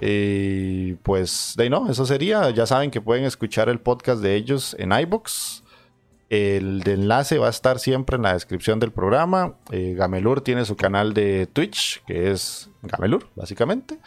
[0.00, 2.50] Y pues, de no, eso sería.
[2.50, 5.62] Ya saben que pueden escuchar el podcast de ellos en iBox.
[6.28, 9.54] El enlace va a estar siempre en la descripción del programa.
[9.70, 13.98] Eh, Gamelur tiene su canal de Twitch, que es Gamelur, básicamente.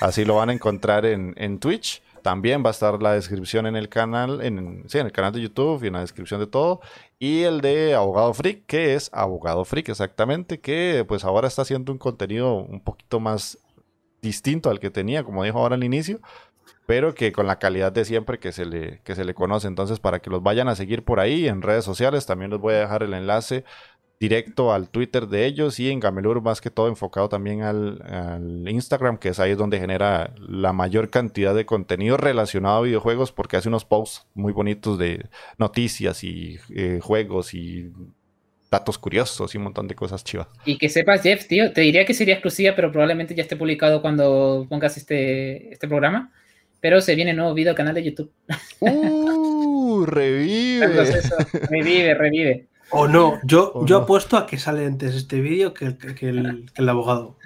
[0.00, 2.02] Así lo van a encontrar en, en Twitch.
[2.22, 5.40] También va a estar la descripción en el canal, en, sí, en el canal de
[5.40, 6.80] YouTube y en la descripción de todo.
[7.18, 11.92] Y el de Abogado Freak, que es Abogado Freak, exactamente, que pues ahora está haciendo
[11.92, 13.58] un contenido un poquito más
[14.20, 16.20] distinto al que tenía, como dijo ahora al inicio,
[16.90, 19.68] pero que con la calidad de siempre que se le, que se le conoce.
[19.68, 22.74] Entonces, para que los vayan a seguir por ahí en redes sociales, también les voy
[22.74, 23.62] a dejar el enlace
[24.18, 29.18] directo al Twitter de ellos y en Gamelur más que todo enfocado también al, Instagram,
[29.18, 33.68] que es ahí donde genera la mayor cantidad de contenido relacionado a videojuegos porque hace
[33.68, 35.26] unos posts muy bonitos de
[35.58, 37.92] noticias y eh, juegos y
[38.68, 40.48] datos curiosos y un montón de cosas chivas.
[40.64, 44.02] Y que sepas, Jeff, tío, te diría que sería exclusiva, pero probablemente ya esté publicado
[44.02, 46.32] cuando pongas este, este programa.
[46.80, 48.32] Pero se viene nuevo video canal de YouTube.
[48.80, 50.06] ¡Uh!
[50.06, 50.86] revive.
[51.68, 52.66] revive, revive.
[52.90, 57.36] O no, yo, yo apuesto a que sale antes este vídeo que, el, abogado.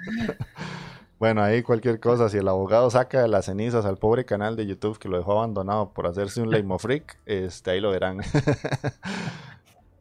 [1.19, 4.65] Bueno, ahí cualquier cosa, si el abogado saca de las cenizas al pobre canal de
[4.65, 8.17] YouTube que lo dejó abandonado por hacerse un Leimo Freak, este, ahí lo verán.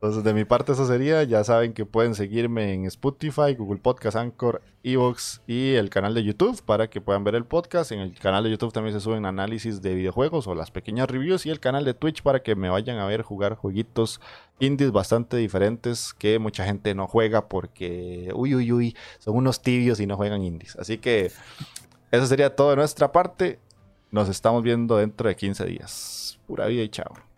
[0.04, 1.22] Entonces, de mi parte, eso sería.
[1.22, 6.22] Ya saben que pueden seguirme en Spotify, Google Podcast, Anchor, Evox y el canal de
[6.22, 7.90] YouTube para que puedan ver el podcast.
[7.90, 11.46] En el canal de YouTube también se suben análisis de videojuegos o las pequeñas reviews
[11.46, 14.20] y el canal de Twitch para que me vayan a ver jugar jueguitos
[14.58, 20.00] indies bastante diferentes que mucha gente no juega porque, uy, uy, uy, son unos tibios
[20.00, 20.76] y no juegan indies.
[20.76, 21.32] Así que
[22.10, 23.58] eso sería todo de nuestra parte.
[24.10, 26.38] Nos estamos viendo dentro de 15 días.
[26.46, 27.33] Pura vida y chao.